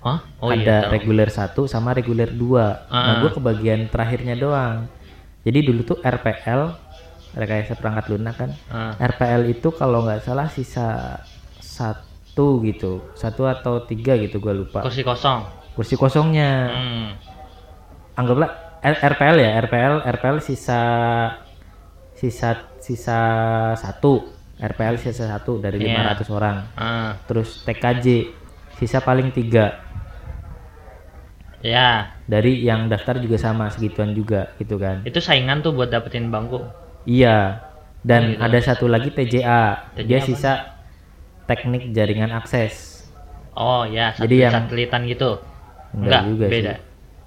[0.00, 0.88] Oh, oh ada iya.
[0.88, 2.40] reguler 1 sama reguler 2
[2.88, 3.20] nah Ah.
[3.20, 4.88] gue kebagian terakhirnya doang
[5.40, 6.72] jadi dulu tuh RPL
[7.32, 8.96] rekayasa perangkat lunak kan Ah.
[8.98, 11.20] RPL itu kalau nggak salah sisa
[11.60, 15.44] satu gitu satu atau tiga gitu gue lupa kursi kosong.
[15.72, 17.08] kursi kosongnya Hmm.
[18.14, 20.80] anggaplah RPL ya RPL RPL sisa
[22.12, 23.18] sisa sisa
[23.74, 24.24] satu
[24.56, 26.16] RPL sisa satu dari Iya.
[26.16, 28.32] 500 orang Ah, terus TKJ
[28.76, 29.84] sisa paling tiga
[31.60, 36.32] ya, dari yang daftar juga sama segituan juga gitu kan itu saingan tuh buat dapetin
[36.32, 36.64] bangku.
[37.04, 37.60] iya
[38.00, 38.44] dan Oh, gitu.
[38.48, 40.24] ada satu lagi TJA TJA dia apa?
[40.24, 40.52] sisa
[41.44, 42.96] teknik jaringan akses
[43.50, 45.30] Oh ya, Jadi satelit yang- satelitan gitu.
[45.92, 46.64] Enggak juga sih.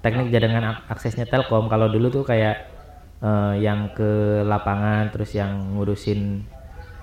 [0.04, 2.68] Teknik jaringan ak- aksesnya Telkom kalau dulu tuh kayak
[3.18, 4.10] eh, yang ke
[4.44, 6.44] lapangan terus yang ngurusin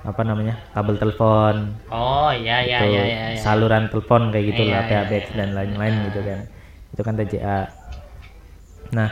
[0.02, 3.26] apa namanya kabel telepon Oh iya iya itu iya iya.
[3.34, 3.38] iya.
[3.38, 6.40] saluran telepon kayak gitu Iya, lah iya, PABX dan lain-lain gitu kan
[6.92, 7.60] itu kan TJA
[8.92, 9.10] nah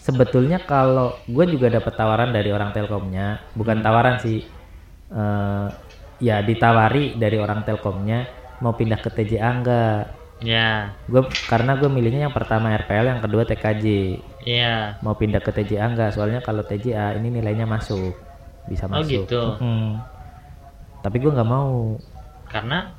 [0.00, 3.84] sebetulnya kalau gue juga dapat tawaran dari orang Telkomnya bukan Hmm.
[3.84, 4.46] tawaran sih
[5.10, 5.66] eh,
[6.18, 8.24] ya ditawari dari orang Telkomnya
[8.58, 13.46] mau pindah ke TJA enggak Ya, gue karena gue milihnya yang pertama RPL yang kedua
[13.46, 13.84] TKJ
[14.44, 14.98] iya.
[15.00, 18.12] mau pindah ke TJA enggak soalnya kalau TJA ini nilainya masuk
[18.66, 19.42] bisa Oh, masuk gitu.
[19.62, 20.02] Mm.
[21.00, 21.96] tapi gue nggak mau
[22.50, 22.92] Karena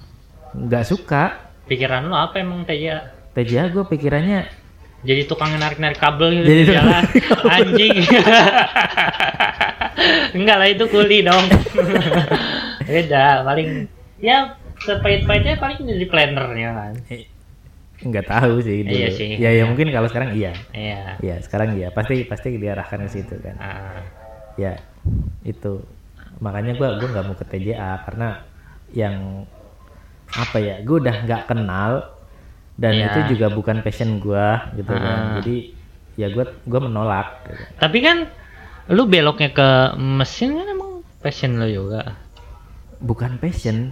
[0.56, 3.04] nggak suka pikiran lo apa emang TJ?
[3.36, 4.42] TJA gue pikirannya
[5.06, 7.04] Jadi tukang narik-narik kabel gitu Jadi di jalan.
[7.46, 7.94] Anjing.
[10.34, 11.46] Enggak lah itu kuli dong.
[12.90, 13.86] Beda, paling
[14.18, 16.94] ya sepait-paitnya paling jadi plannernya kan.
[17.10, 17.26] eh,
[17.98, 18.94] nggak tahu sih dulu.
[18.94, 19.30] Iya sih.
[19.36, 21.18] ya ya mungkin kalau sekarang iya Iya.
[21.20, 24.04] ya sekarang iya pasti pasti diarahkan ke situ kan Ah,
[24.56, 24.78] ya
[25.42, 25.82] itu
[26.38, 28.44] makanya gua gua nggak mau ke TJA karena
[28.92, 29.48] yang
[30.28, 32.12] apa ya gue udah nggak kenal
[32.76, 33.08] dan Iya.
[33.08, 35.00] itu juga bukan passion gua gitu Ah.
[35.00, 35.56] kan jadi
[36.16, 37.64] ya gua gua menolak gitu.
[37.80, 38.18] Tapi kan
[38.88, 42.20] lu beloknya ke mesin kan emang passion lo juga.
[42.98, 43.92] bukan passion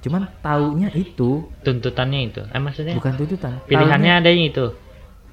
[0.00, 2.40] cuman taunya itu Tuntutannya itu.
[2.46, 4.72] Eh maksudnya bukan tuntutan pilihannya ada yang itu.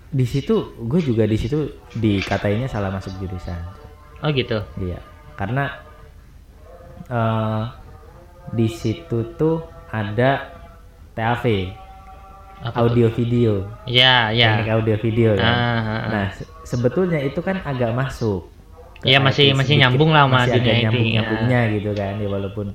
[0.08, 3.56] Di situ gue juga di situ dikatainnya salah masuk jurusan
[4.18, 4.60] Oh gitu.
[4.78, 4.98] Iya,
[5.36, 5.72] karena
[7.08, 7.64] eh
[8.50, 10.56] di situ tuh ada
[11.14, 11.44] TAV,
[12.58, 14.74] Apa audio video, Ya, teknik ya.
[14.74, 15.46] audio video kan.
[15.46, 16.10] Ah, ah, ah.
[16.10, 18.50] Nah, se- sebetulnya itu kan agak masuk.
[19.06, 21.14] Iya, masih- masih sedikit, nyambung lah sama masih dunia ada IT, nyambung ya.
[21.14, 22.66] nyambungnya gitu kan, ya walaupun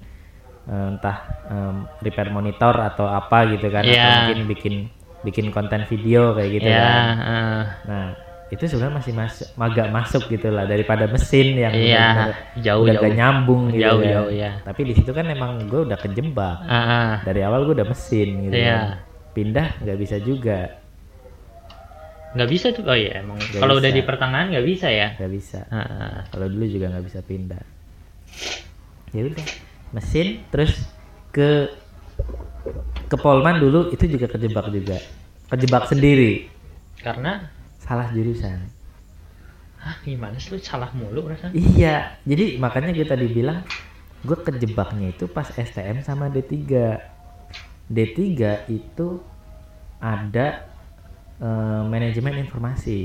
[0.65, 4.11] entah em, repair monitor atau apa gitu kan, atau Iya.
[4.25, 4.75] mungkin bikin
[5.23, 7.05] bikin konten video kayak gitu ya, kan.
[7.19, 7.63] ah.
[7.85, 8.07] Nah,
[8.49, 12.93] itu sebenarnya masih masuk, agak masuk gitu lah daripada mesin yang Iya, benar-benar jauh, udah
[12.93, 13.03] jauh.
[13.03, 14.11] gak nyambung gitu Jauh, kan.
[14.13, 14.51] jauh, ya.
[14.61, 16.59] Tapi di situ kan emang gue udah kejebak.
[16.63, 17.17] Ah.
[17.23, 18.55] Dari awal gue udah mesin gitu.
[18.55, 18.77] Iya.
[18.77, 18.89] kan.
[19.33, 20.59] Pindah nggak bisa juga,
[22.33, 22.85] nggak bisa tuh.
[22.85, 25.17] Oh iya, emang kalau udah di pertengahan nggak bisa ya.
[25.17, 25.61] nggak bisa.
[25.69, 26.25] Ah.
[26.29, 27.63] Kalau dulu juga nggak bisa pindah.
[29.11, 29.45] Ya udah,
[29.93, 30.73] mesin terus
[31.35, 31.69] ke
[33.11, 34.99] ke Polman dulu itu juga kejebak juga,
[35.53, 36.49] kejebak sendiri,
[37.03, 38.59] Karena salah jurusan.
[39.83, 41.53] ah gimana sih lu salah mulu rasanya.
[41.53, 43.67] Iya, jadi makanya gue tadi bilang
[44.23, 46.55] gue kejebaknya itu pas STM sama D3.
[47.91, 48.19] D3
[48.71, 49.09] itu
[49.99, 50.47] ada
[51.43, 53.01] eh, manajemen informasi.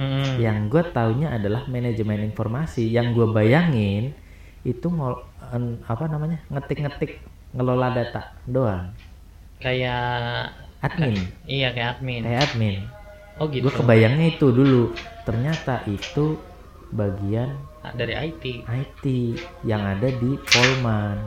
[0.00, 0.36] Hmm.
[0.40, 2.88] Yang gue taunya adalah manajemen informasi.
[2.88, 4.04] Yang gue bayangin
[4.64, 5.20] itu ngol,
[5.86, 7.22] apa namanya ngetik-ngetik
[7.54, 8.92] ngelola data doang.
[9.62, 10.52] Kayak
[10.84, 11.16] Admin,
[11.48, 12.22] iya kayak admin.
[12.22, 12.76] kayak admin.
[13.40, 13.66] Oh gitu.
[13.68, 14.92] Gue kebayangnya itu dulu.
[15.24, 16.38] Ternyata itu
[16.94, 17.56] bagian
[17.96, 18.44] dari IT.
[18.64, 19.04] IT
[19.66, 21.18] yang ada di Polman.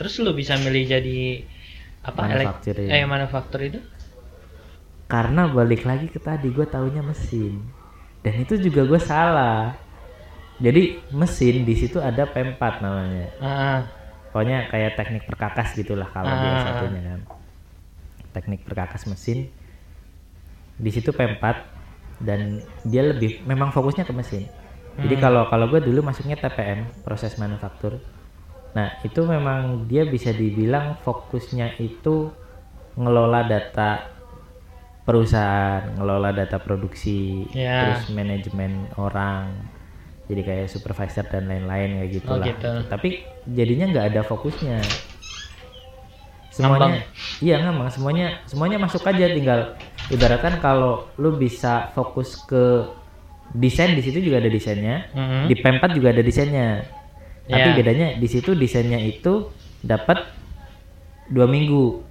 [0.00, 1.44] Terus lu bisa milih jadi
[2.02, 2.20] apa?
[2.32, 2.88] elek- Manufacturing.
[2.88, 3.80] Eh manufaktur itu?
[5.10, 7.60] Karena balik lagi ke tadi gue taunya mesin.
[8.24, 9.74] Dan itu juga gue salah.
[10.60, 13.26] Jadi mesin di situ ada P4 namanya.
[13.40, 13.80] Ah,
[14.30, 16.62] Pokoknya kayak teknik perkakas gitulah kalau dia Ah.
[16.62, 17.20] satunya kan.
[18.30, 19.50] Teknik perkakas mesin.
[20.76, 21.42] Di situ P4
[22.20, 24.46] dan dia lebih memang fokusnya ke mesin.
[24.94, 25.22] Jadi Hmm.
[25.22, 27.98] kalau kalau gue dulu masuknya TPM proses manufaktur.
[28.70, 32.30] Nah itu memang dia bisa dibilang fokusnya itu
[32.94, 34.06] ngelola data
[35.02, 37.82] perusahaan, ngelola data produksi, Ya.
[37.98, 39.50] terus manajemen orang,
[40.30, 42.46] jadi kayak supervisor dan lain-lain kayak gitu Oh, lah.
[42.46, 42.70] gitu.
[42.86, 43.08] Tapi
[43.50, 44.78] jadinya nggak ada fokusnya.
[46.50, 47.06] Semuanya,
[47.38, 49.78] iya ngambang semuanya, semuanya masuk aja tinggal
[50.10, 52.90] ibaratkan kalau lu bisa fokus ke
[53.54, 55.46] desain di situ juga ada desainnya, mhm.
[55.46, 56.84] di P4 juga ada desainnya.
[57.46, 57.74] Tapi Ya.
[57.74, 59.46] bedanya di situ desainnya itu
[59.82, 60.26] dapat
[61.30, 62.02] dua minggu,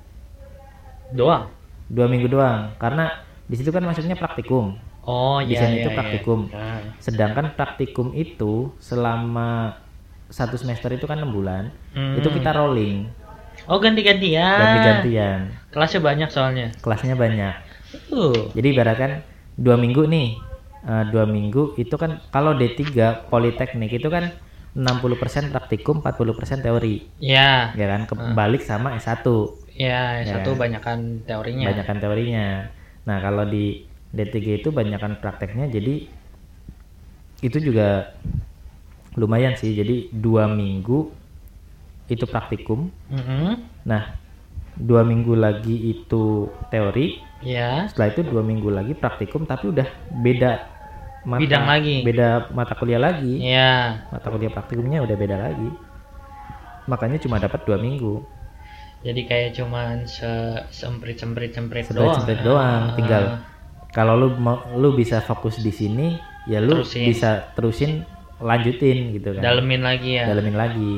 [1.15, 1.51] doang.
[1.89, 3.09] dua minggu doang, karena
[3.43, 4.77] di situ kan masuknya praktikum.
[5.09, 5.57] Oh iya.
[5.57, 5.97] Desain iya, itu iya.
[5.97, 6.39] praktikum.
[6.53, 6.85] Ah.
[7.01, 9.73] Sedangkan praktikum itu selama
[10.29, 12.13] satu semester itu kan enam bulan, Hmm.
[12.13, 13.09] itu kita rolling,
[13.65, 14.61] Oh ganti-gantian.
[14.61, 15.39] ganti-gantian,
[15.73, 16.67] Kelasnya banyak soalnya.
[16.77, 17.53] kelasnya banyak.
[18.13, 18.53] Uh.
[18.53, 19.25] Jadi ibaratkan
[19.57, 20.37] dua minggu nih,
[20.85, 22.85] eh, dua minggu itu kan kalau D3
[23.25, 24.29] Politeknik itu kan
[24.77, 27.73] 60% praktikum, 40% teori, Ya.
[27.73, 28.05] ya kan?
[28.05, 29.25] Kebalik sama S1,
[29.73, 30.37] Ya, Ya.
[30.37, 31.73] satu banyakan teorinya.
[31.73, 32.47] banyakan teorinya.
[33.03, 36.09] Nah kalau di D3 itu banyakan prakteknya, jadi
[37.39, 38.13] itu juga
[39.15, 39.71] lumayan sih.
[39.71, 41.11] Jadi dua minggu
[42.09, 42.89] itu praktikum.
[43.09, 43.49] Mhm.
[43.85, 44.17] Nah
[44.79, 50.51] dua minggu lagi itu teori ya setelah itu dua minggu lagi praktikum tapi udah beda
[51.27, 51.95] mata, Bidang lagi.
[51.99, 55.67] beda mata kuliah lagi ya mata kuliah praktikumnya udah beda lagi
[56.87, 58.23] makanya cuma dapat dua minggu
[59.03, 60.31] jadi kayak cuman se
[60.71, 62.95] semprit semprit semprit doang semprit doang Ah.
[62.95, 63.23] tinggal
[63.89, 64.27] kalau lu
[64.75, 67.03] lu bisa fokus di sini ya lu Terusin.
[67.05, 67.91] bisa terusin
[68.39, 69.41] lanjutin gitu kan.
[69.43, 70.23] Dalemin lagi ya.
[70.25, 70.93] Dalemin lagi.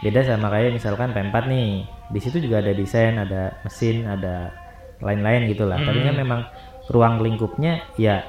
[0.00, 1.70] Beda sama kayak misalkan P4 nih.
[2.12, 4.52] Di situ juga ada desain ada mesin ada
[5.00, 5.76] lain-lain gitulah.
[5.76, 6.06] Tapi Hmm.
[6.06, 6.40] kan memang
[6.86, 8.22] ruang lingkupnya ya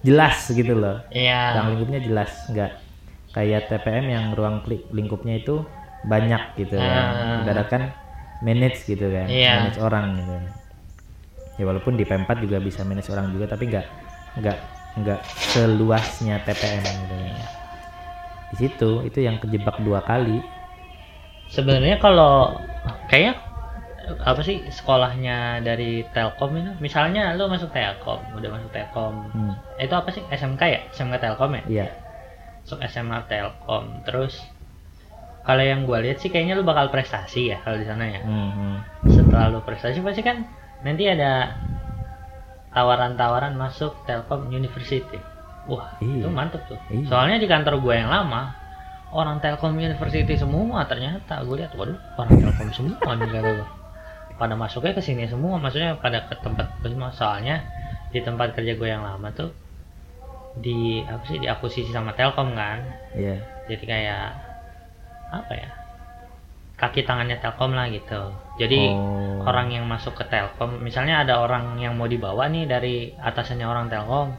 [0.00, 1.02] jelas gitu loh.
[1.10, 1.58] Iya.
[1.58, 2.30] Ruang lingkupnya jelas.
[2.48, 2.72] Nggak
[3.28, 5.62] kayak TPM yang ruang lingkupnya itu
[6.06, 6.86] banyak gitu Ah.
[6.86, 7.04] kan
[7.44, 7.82] ibaratkan
[8.40, 9.52] manage gitu kan Iya.
[9.66, 10.34] manage orang gitu
[11.58, 13.86] ya walaupun di P4 juga bisa manage orang juga tapi nggak
[14.38, 14.58] nggak
[15.02, 15.20] nggak
[15.52, 17.58] seluasnya TPM gitu kan
[18.48, 20.40] di situ itu yang kejebak dua kali.
[21.52, 22.56] Sebenarnya kalau
[23.08, 23.36] kayak
[24.24, 29.14] apa sih sekolahnya dari Telkom itu misalnya lu masuk Telkom udah masuk Telkom.
[29.36, 29.54] Hmm.
[29.76, 30.80] itu apa sih SMK ya?
[30.96, 31.62] SMK Telkom ya?
[31.68, 31.86] Iya.
[32.64, 34.40] Masuk SMA Telkom terus
[35.44, 38.20] kalau yang gua lihat sih kayaknya lu bakal prestasi ya kalau di sana ya.
[38.24, 38.76] Hmm, hmm.
[39.12, 40.44] setelah lu prestasi pasti kan
[40.86, 41.58] nanti ada
[42.70, 45.18] tawaran-tawaran masuk Telkom University.
[45.68, 46.24] Wah Iya.
[46.24, 46.80] itu mantep tuh.
[46.88, 47.04] Iya.
[47.12, 48.56] soalnya di kantor gue yang lama
[49.12, 51.44] orang Telkom University semua ternyata.
[51.44, 53.68] Gue lihat waduh orang Telkom semua nih kata gue
[54.38, 57.10] pada masuknya ke sini semua maksudnya pada ke tempat semua.
[57.12, 57.64] Soalnya
[58.14, 59.50] di tempat kerja gue yang lama tuh
[60.58, 62.80] di apa sih diakuisisi sama Telkom kan.
[63.18, 63.42] Iya.
[63.68, 64.24] Jadi kayak
[65.28, 65.68] apa ya
[66.78, 68.30] kaki tangannya Telkom lah gitu.
[68.58, 69.42] Jadi Oh.
[69.42, 73.90] orang yang masuk ke Telkom misalnya ada orang yang mau dibawa nih dari atasannya orang
[73.90, 74.30] Telkom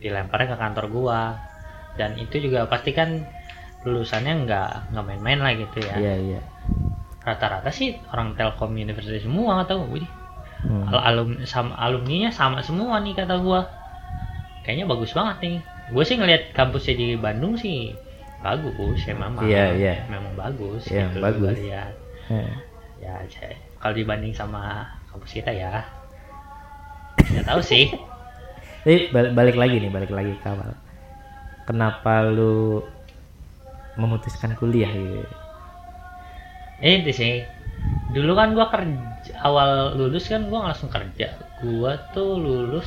[0.00, 1.20] dilemparnya ke kantor gua.
[1.94, 3.22] Dan itu juga pasti kan
[3.84, 5.96] lulusannya nggak nggak main-main lah gitu ya.
[6.00, 6.40] Iya iya.
[7.20, 10.08] Rata-rata sih orang Telkom University semua atau wih.
[10.64, 10.88] Hmm.
[10.88, 13.68] al alum sama alumninya sama semua nih kata gua.
[14.64, 15.56] Kayaknya bagus banget nih.
[15.92, 17.92] Gue sih ngelihat kampusnya di Bandung sih
[18.44, 19.94] bagus ya memang Iya, iya.
[20.12, 21.56] memang bagus Iya, gitu bagus.
[21.56, 21.92] lihat
[22.28, 22.50] Eh.
[23.00, 23.14] ya
[23.80, 25.84] kalau dibanding sama kampus kita ya
[27.32, 27.84] nggak tahu sih
[28.84, 30.76] Tapi bal- balik lagi nih, balik lagi ke awal.
[31.64, 32.84] Kenapa lu
[33.96, 35.24] memutuskan kuliah gitu?
[36.84, 37.34] ini sih
[38.12, 42.84] dulu kan gua kerja awal lulus kan gua langsung kerja gua tuh lulus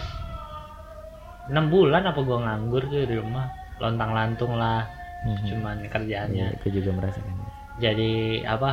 [1.47, 3.47] enam bulan apa gua nganggur tuh di rumah
[3.81, 4.83] lontang lantung lah
[5.25, 5.45] Mhm.
[5.47, 7.33] cuman kerjaannya Iya, aku juga merasakan.
[7.77, 8.11] jadi
[8.45, 8.71] apa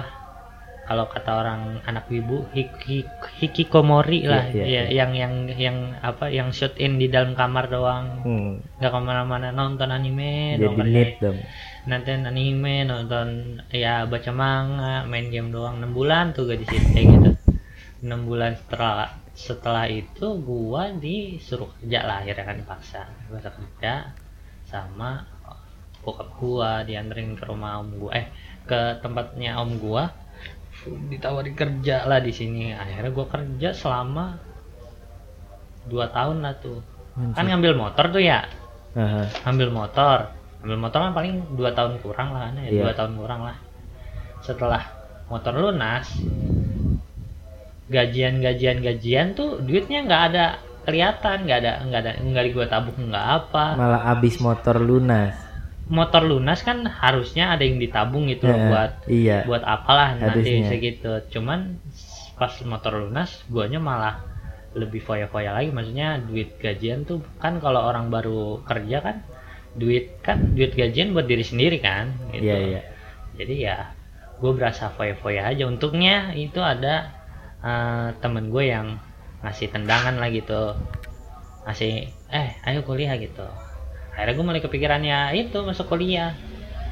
[0.85, 3.09] kalau kata orang anak wibu hiki,
[3.41, 7.73] hikikomori lah Iya, iya, ya, yang yang yang apa yang shoot in di dalam kamar
[7.73, 8.61] doang Hmm.
[8.77, 11.41] nggak ke mana-mana nonton anime Jadi need dong.
[11.89, 13.29] nonton anime nonton
[13.73, 17.31] ya baca manga main game doang 6 bulan tuh gak kayak gitu
[18.05, 24.13] 6 bulan setelah setelah itu gua disuruh kerja lah akhirnya kan dipaksa gua kerja
[24.69, 25.25] sama
[26.05, 28.27] bokap gua dianterin ke rumah om gua eh
[28.69, 30.13] ke tempatnya om gua
[30.85, 32.77] ditawarin kerja lah di sini.
[32.77, 34.37] Akhirnya gua kerja selama
[35.89, 36.81] dua tahun lah tuh.
[37.37, 38.45] Kan ngambil motor tuh ya?
[38.95, 39.27] Aha.
[39.51, 40.31] ambil motor.
[40.63, 42.69] Ambil motor kan paling dua tahun kurang lah kan ya?
[42.71, 42.83] Iya.
[42.87, 43.57] dua tahun kurang lah.
[44.45, 44.83] Setelah
[45.29, 46.07] motor lunas
[47.85, 50.57] gajian gajian gajian tuh duitnya nggak ada
[50.89, 53.65] kelihatan nggak ada nggak ada nggak di gua tabung nggak apa.
[53.77, 55.44] Malah abis motor lunas.
[55.85, 59.39] Motor lunas kan harusnya ada yang ditabung gitu Ya, buat iya.
[59.45, 60.69] buat apalah nanti Harusnya.
[60.73, 61.77] segitu cuman
[62.35, 64.25] pas motor lunas guanya malah
[64.75, 69.17] lebih foya-foya lagi maksudnya duit gajian tuh kan kalau orang baru kerja kan
[69.77, 72.49] duit kan duit gajian buat diri sendiri kan gitu.
[72.49, 72.81] Iya, iya.
[73.39, 73.77] jadi ya
[74.43, 77.13] gue berasa foya-foya aja untungnya itu ada
[77.63, 78.99] eh, temen gue yang
[79.47, 80.75] ngasih tendangan lah gitu
[81.69, 83.45] ngasih eh ayo kuliah gitu
[84.15, 86.33] akhirnya gue mulai kepikirannya itu masuk kuliah.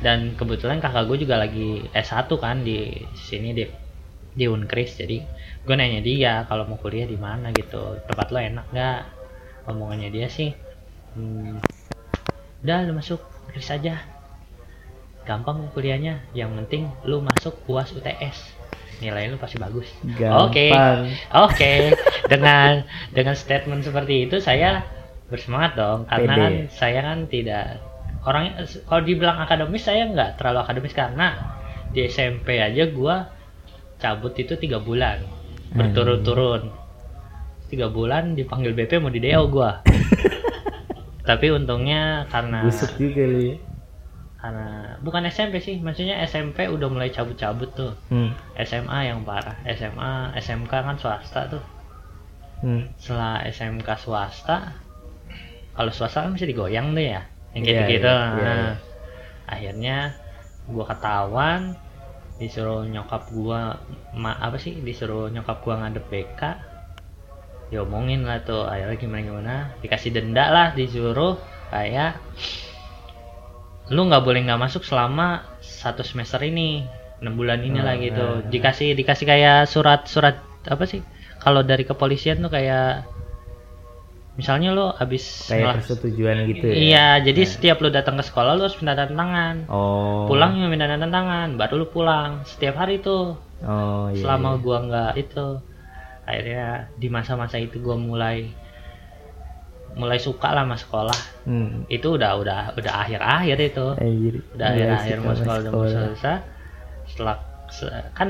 [0.02, 3.64] Dan kebetulan kakak gue juga lagi S1 kan di sini di
[4.34, 4.98] di Unkris.
[4.98, 5.22] Jadi
[5.62, 8.02] gue nanya dia kalau mau kuliah di mana gitu?
[8.10, 9.00] Tempat lo enak nggak?
[9.70, 10.50] Omongannya dia sih
[11.14, 11.62] hmm,
[12.66, 14.02] udah lu masuk Unkris aja.
[15.22, 16.26] Gampang kuliahnya.
[16.34, 18.62] Yang penting lu masuk UAS UTS
[19.02, 19.90] nilai lu pasti bagus.
[20.46, 20.70] Oke.
[21.34, 21.74] Oke,
[22.30, 24.86] dengan dengan statement seperti itu saya
[25.32, 26.38] bersemangat dong karena Pede.
[26.38, 27.80] kan saya kan tidak
[28.22, 28.44] orang
[28.84, 31.28] kalau dibilang akademis saya nggak terlalu akademis karena
[31.90, 33.32] di SMP aja gua
[33.96, 35.24] cabut itu tiga bulan
[35.72, 36.68] berturut-turut
[37.66, 39.80] tiga bulan dipanggil BP mau di DO gua
[41.28, 43.56] tapi untungnya karena Busuk juga lu ya.
[44.36, 44.66] karena
[45.00, 48.34] bukan SMP sih maksudnya SMP udah mulai cabut-cabut tuh Hmm.
[48.58, 51.62] SMA yang parah SMA SMK kan swasta tuh
[52.58, 52.86] Hmm.
[52.94, 54.81] setelah SMK swasta
[55.72, 57.22] kalau swasta kan mesti digoyang tuh ya
[57.56, 58.72] yang Iya, gitu-gitu iya, iya, Nah, iya.
[59.48, 59.96] akhirnya
[60.68, 61.60] gua ketahuan
[62.40, 63.78] disuruh nyokap gua
[64.16, 66.40] ma apa sih disuruh nyokap gua ngadep BK
[67.72, 71.40] diomongin lah tuh akhirnya gimana gimana dikasih denda lah disuruh
[71.72, 72.20] kayak
[73.88, 76.84] lu nggak boleh nggak masuk selama satu semester ini
[77.24, 78.48] enam bulan ini lah gitu nah.
[78.48, 80.36] dikasih dikasih kayak surat surat
[80.68, 81.00] apa sih
[81.40, 83.08] kalau dari kepolisian tuh kayak
[84.32, 86.74] misalnya lo habis Kayak persetujuan gitu ya.
[86.74, 90.24] iya jadi setiap lu datang ke sekolah lu harus minta tanda tangan Oh.
[90.24, 94.18] pulang juga minta tanda tangan baru lu pulang setiap hari tuh Oh iya.
[94.18, 94.58] selama iya.
[94.58, 95.46] gua nggak itu
[96.22, 98.48] akhirnya di masa-masa itu gua mulai
[99.92, 101.84] mulai suka lah sama sekolah Hmm.
[101.86, 104.34] itu udah udah udah akhir-akhir itu Anjir.
[104.50, 106.36] udah Iya, akhir-akhir mau sama sekolah udah selesai
[107.04, 107.36] setelah
[107.68, 108.28] se- kan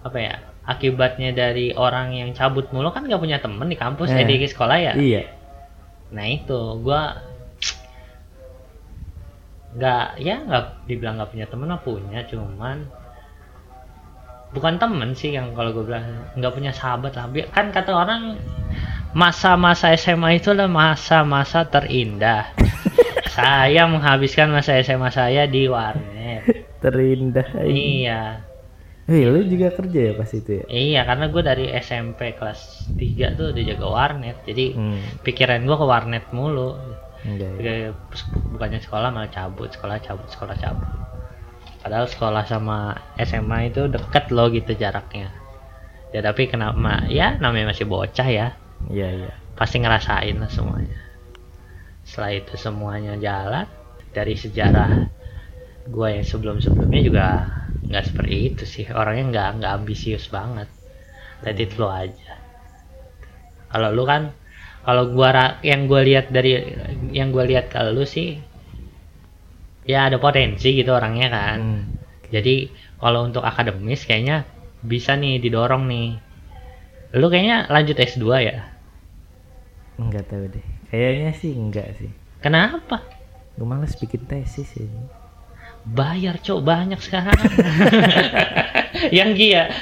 [0.00, 0.34] apa ya
[0.64, 4.20] akibatnya dari orang yang cabut mulu kan nggak punya temen di kampus Eh.
[4.20, 5.22] eh, di sekolah ya Iya.
[6.10, 7.20] nah itu gua
[9.74, 12.86] nggak ya nggak dibilang nggak punya temen lah punya cuman
[14.54, 18.38] bukan temen sih yang kalau gue bilang nggak punya sahabat lah kan kata orang
[19.10, 22.54] masa-masa SMA itu adalah masa-masa terindah
[23.34, 27.66] saya menghabiskan masa SMA saya di warnet Terindah.
[27.66, 28.46] iya
[29.04, 30.64] Hei, lu juga kerja ya pas itu ya?
[30.66, 35.00] iya karena gue dari SMP kelas 3 tuh udah jaga warnet jadi Hmm.
[35.20, 36.72] pikiran gue ke warnet mulu
[37.20, 37.52] Enggak.
[37.60, 37.92] ya.
[38.48, 40.88] Bukannya sekolah malah cabut sekolah cabut sekolah cabut
[41.84, 45.28] padahal sekolah sama SMA itu deket loh gitu jaraknya
[46.08, 48.56] ya tapi kenapa ya namanya masih bocah ya
[48.88, 49.32] Iya, iya.
[49.52, 50.96] pasti ngerasain lah semuanya
[52.04, 53.68] setelah itu semuanya jalan
[54.12, 55.12] dari sejarah
[55.84, 57.26] gue yang sebelum sebelumnya juga
[57.88, 60.68] nggak seperti itu sih orangnya nggak nggak ambisius banget
[61.44, 62.32] let it flow aja
[63.72, 64.22] kalau lu kan
[64.86, 66.50] kalau gua yang gua lihat dari
[67.18, 68.28] yang gua lihat kalau lu sih
[69.84, 71.82] ya ada potensi gitu orangnya kan Hmm.
[72.34, 72.54] jadi
[73.02, 74.36] kalau untuk akademis kayaknya
[74.84, 76.08] bisa nih didorong nih
[77.14, 78.56] lu kayaknya lanjut S2 ya
[79.94, 80.66] Enggak tahu deh.
[80.90, 82.10] Kayaknya sih enggak sih.
[82.42, 82.96] kenapa
[83.54, 84.86] Gue males bikin tesis ya.
[85.84, 87.36] Bayar cok banyak sekarang.
[89.16, 89.62] Yang gia.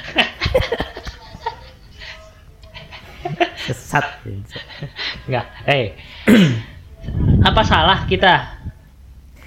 [3.63, 4.03] Sesat.
[5.31, 5.95] nggak eh.
[7.47, 8.59] Apa salah kita?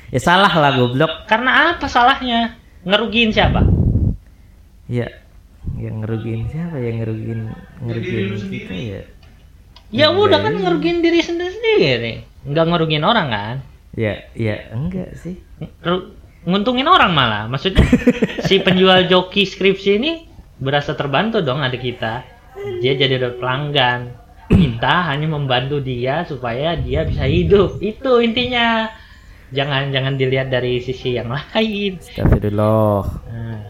[0.09, 1.29] Ya salah lah goblok.
[1.29, 2.57] karena apa salahnya?
[2.87, 3.61] Ngerugiin siapa?
[4.89, 5.11] Ya
[5.77, 6.79] yang ngerugiin siapa?
[6.81, 7.41] Yang ngerugiin
[7.85, 9.01] ngerugiin kita ya.
[9.93, 13.57] Ya udah kan ngerugiin diri sendiri nggak ngerugiin orang kan?
[13.99, 15.37] Ya ya enggak sih.
[15.85, 16.16] Ru-
[16.47, 17.45] nguntungin orang malah.
[17.51, 17.85] Maksudnya
[18.47, 20.13] si penjual joki skripsi ini
[20.57, 22.25] berasa terbantu dong ada kita.
[22.81, 24.15] Dia jadi ada pelanggan.
[24.47, 27.83] Kita hanya membantu dia supaya dia bisa hidup.
[27.83, 28.89] Itu intinya.
[29.51, 31.99] Jangan jangan dilihat dari sisi yang lain.
[32.03, 33.03] Astagfirullah.
[33.31, 33.63] Nah.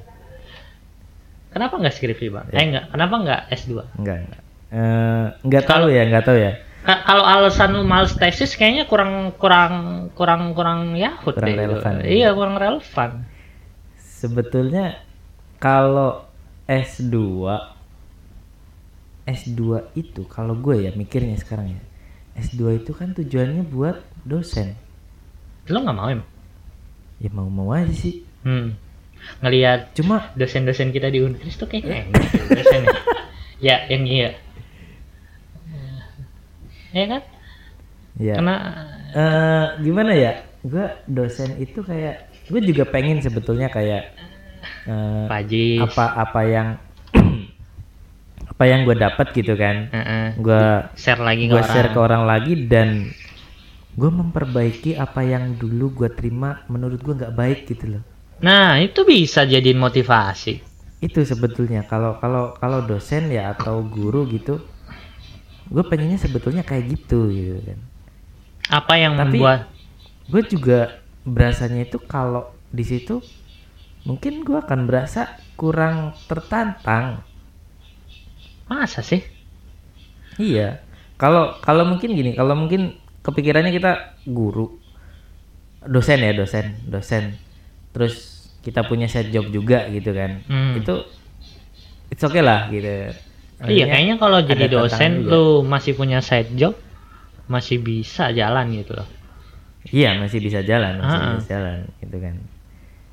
[1.52, 2.46] kenapa nggak skripsi bang?
[2.52, 2.56] Ya.
[2.60, 6.52] eh enggak kenapa nggak S2 enggak enggak Eh, enggak tahu ya enggak tahu ya
[6.86, 9.74] kalau alasan lu males tesis kayaknya kurang kurang
[10.14, 11.58] kurang kurang yahut Kurang deh.
[11.58, 11.94] relevan.
[12.00, 13.10] Iya kurang relevan.
[13.98, 15.02] sebetulnya
[15.58, 16.24] kalau
[16.64, 17.14] S2
[19.24, 19.58] S2
[19.94, 21.80] itu kalau gue ya mikirnya sekarang ya
[22.36, 24.78] S2 itu kan tujuannya buat dosen
[25.66, 26.28] Lu nggak mau emang?
[27.16, 28.78] ya mau-mau aja sih Hmm.
[29.42, 32.14] Ngelihat cuma dosen-dosen kita di Unkris tuh kayaknya
[32.46, 32.94] dosennya.
[33.58, 34.30] ya yang iya.
[36.96, 37.22] Ya kan?
[38.16, 38.54] ya Karena
[39.12, 40.32] eh gimana ya
[40.64, 44.16] gue dosen itu kayak gue juga pengen sebetulnya kayak
[45.28, 45.82] Pajis.
[45.82, 46.68] apa apa yang
[48.52, 50.26] apa yang gue dapat gitu kan Heeh.
[50.38, 50.64] gue
[50.96, 51.70] share lagi ke gue orang.
[51.70, 53.10] share ke orang lagi dan
[53.92, 58.04] gue memperbaiki apa yang dulu gue terima menurut gue nggak baik gitu loh
[58.36, 60.60] Nah, itu bisa jadiin motivasi.
[60.96, 64.60] itu sebetulnya kalau kalau kalau dosen ya atau guru gitu
[65.66, 67.78] gue pengennya sebetulnya kayak gitu gitu kan.
[68.68, 69.60] Apa yang Tapi- membuat?
[70.26, 70.78] gue juga
[71.22, 73.22] berasanya itu kalau di situ
[74.02, 77.22] mungkin gue akan berasa kurang tertantang.
[78.66, 79.22] Masa sih?
[80.36, 80.82] iya.
[81.16, 82.92] Kalau kalau mungkin gini kalau mungkin
[83.22, 83.92] kepikirannya kita
[84.28, 84.76] guru.
[85.80, 87.38] Dosen ya dosen dosen.
[87.94, 90.42] Terus kita punya set job juga gitu kan.
[90.50, 90.74] Hmm.
[90.76, 91.06] itu
[92.10, 93.14] it's okay lah gitu
[93.56, 95.30] iya, Akhirnya kayaknya kalau jadi dosen juga.
[95.32, 96.74] lu masih punya side job,
[97.46, 99.08] masih bisa jalan gitu loh.
[99.86, 101.26] iya masih bisa jalan masih Ah.
[101.38, 102.34] bisa jalan gitu kan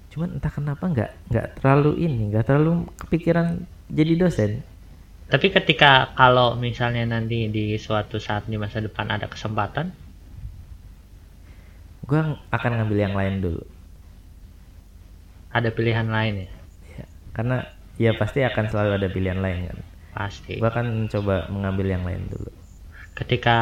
[0.09, 4.51] cuman entah kenapa nggak nggak terlalu ini nggak terlalu kepikiran jadi dosen
[5.29, 9.89] Tapi ketika kalau misalnya nanti di suatu saat di masa depan ada kesempatan,
[12.05, 13.63] gua akan ngambil yang lain dulu
[15.49, 16.49] ada pilihan lain ya,
[16.93, 17.57] Ya, karena
[17.95, 19.77] ya pasti akan selalu ada pilihan lain kan
[20.15, 20.57] pasti.
[20.57, 22.51] gua akan coba mengambil yang lain dulu
[23.19, 23.57] Ketika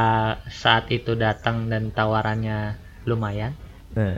[0.47, 2.79] saat itu datang dan tawarannya
[3.09, 3.51] lumayan,
[3.95, 4.15] nah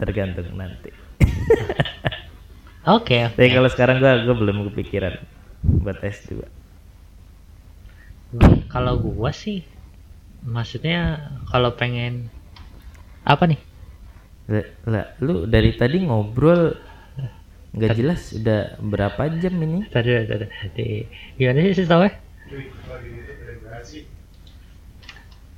[0.00, 0.90] tergantung nanti
[2.96, 3.18] oke.
[3.36, 5.14] tapi kalau sekarang gua gua belum kepikiran
[5.82, 6.46] buat S2
[8.72, 9.58] Kalau gua sih,
[10.54, 11.00] maksudnya
[11.50, 12.14] kalau pengen
[13.26, 13.60] apa nih?
[14.86, 16.70] lah, lu dari tadi ngobrol
[17.76, 20.88] nggak jelas udah berapa jam ini Tadi, tadi, tadi.
[21.36, 22.12] Gimana sih sih tahu ya?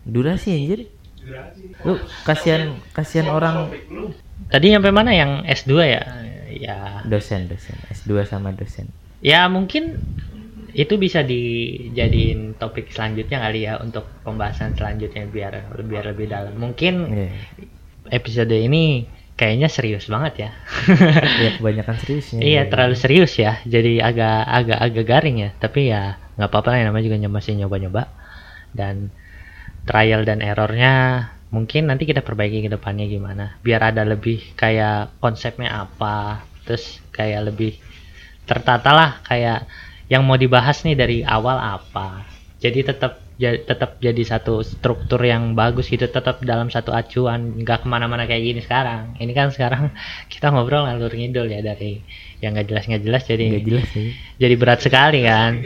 [0.09, 0.81] durasi anjir
[1.85, 1.95] lu
[2.25, 3.69] kasihan kasihan orang
[4.49, 6.03] Tadi sampai mana yang S2 ya?
[6.49, 8.89] Ya, dosen dosen S2 sama dosen
[9.21, 10.01] ya mungkin
[10.73, 16.55] itu bisa dijadiin topik selanjutnya kali ya untuk pembahasan selanjutnya biar biar lebih dalam.
[16.55, 17.31] Mungkin Iya.
[18.15, 19.09] episode ini
[19.39, 20.51] kayaknya serius banget ya.
[21.47, 23.63] ya kebanyakan seriusnya iya, terlalu serius ya.
[23.63, 25.51] Jadi agak agak agak garing ya.
[25.55, 28.11] Tapi ya nggak apa-apa lah namanya juga masih nyoba-nyoba.
[28.75, 29.15] Dan
[29.87, 33.57] trial dan errornya mungkin nanti kita perbaiki ke depannya gimana.
[33.63, 36.43] Biar ada lebih kayak konsepnya apa.
[36.67, 37.79] Terus kayak lebih
[38.45, 39.71] tertata lah kayak
[40.11, 42.27] yang mau dibahas nih dari awal apa.
[42.59, 47.83] Jadi tetap ja- tetap jadi satu struktur yang bagus gitu tetap dalam satu acuan nggak
[47.83, 49.15] ke mana-mana kayak gini sekarang.
[49.17, 49.95] Ini kan sekarang
[50.33, 52.03] kita ngobrol ngalur ngidul ya dari
[52.43, 54.11] yang nggak jelas nggak jelas jadi nggak jelas sih.
[54.37, 55.63] jadi berat sekali kan.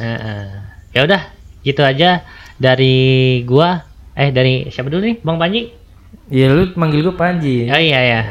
[0.00, 0.46] Heeh.
[0.94, 1.22] ya udah
[1.60, 2.22] gitu aja
[2.56, 2.96] dari
[3.42, 3.84] gua.
[4.16, 5.16] Eh dari siapa dulu nih?
[5.20, 5.68] Bang Panji?
[6.32, 7.68] Ya lu manggil gua Panji.
[7.68, 8.22] Oh iya ya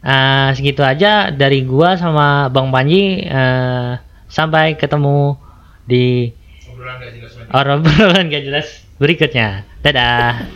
[0.00, 3.20] Eh, segitu aja dari gua sama bang Panji.
[3.20, 3.92] Eh,
[4.32, 5.36] sampai ketemu
[5.84, 6.32] di
[6.72, 7.82] Obrolan nggak jelas lagi.
[7.82, 8.68] obrolan gak jelas.
[9.00, 9.66] Berikutnya.
[9.82, 10.46] Dadah.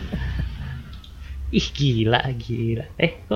[1.55, 2.85] Ih gila gila.
[2.99, 3.33] Eh kok